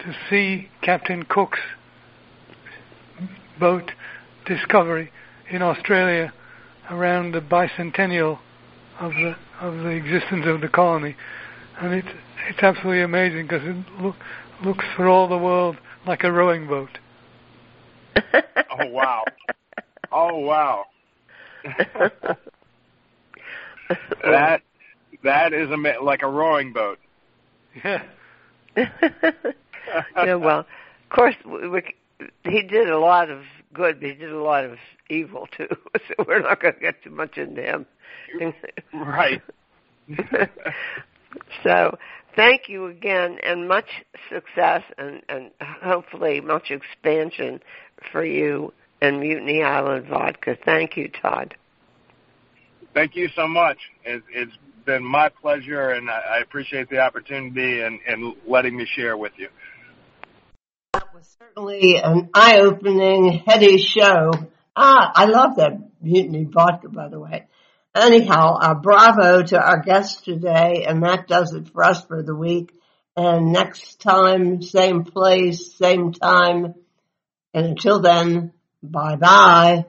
[0.00, 1.60] to see Captain Cook's
[3.58, 3.92] boat
[4.46, 5.10] Discovery
[5.50, 6.32] in Australia
[6.90, 8.38] around the bicentennial
[9.00, 11.16] of the of the existence of the colony,
[11.80, 12.08] and it's
[12.48, 14.16] it's absolutely amazing because it look,
[14.64, 15.76] looks for all the world
[16.06, 16.98] like a rowing boat.
[18.16, 19.24] oh wow!
[20.10, 20.84] Oh wow!
[24.24, 24.62] that
[25.24, 26.98] that is a like a rowing boat.
[27.84, 28.02] Yeah.
[28.76, 30.34] yeah.
[30.34, 30.66] Well, of
[31.10, 31.82] course, we, we,
[32.44, 34.78] he did a lot of good, but he did a lot of
[35.08, 35.68] evil too.
[36.08, 37.86] So we're not going to get too much into him.
[38.92, 39.40] right.
[41.62, 41.96] so
[42.36, 43.88] thank you again and much
[44.28, 47.60] success and, and hopefully much expansion
[48.10, 50.56] for you and Mutiny Island Vodka.
[50.64, 51.56] Thank you, Todd.
[52.94, 53.78] Thank you so much.
[54.04, 54.52] It, it's
[54.84, 59.32] been my pleasure, and I, I appreciate the opportunity and, and letting me share with
[59.36, 59.48] you.
[60.92, 64.32] That was certainly an eye-opening, heady show.
[64.76, 67.46] Ah, I love that Mutiny Vodka, by the way.
[67.94, 72.34] Anyhow, uh, bravo to our guest today, and that does it for us for the
[72.34, 72.72] week.
[73.16, 76.74] And next time, same place, same time.
[77.52, 78.52] And until then,
[78.82, 79.84] bye bye.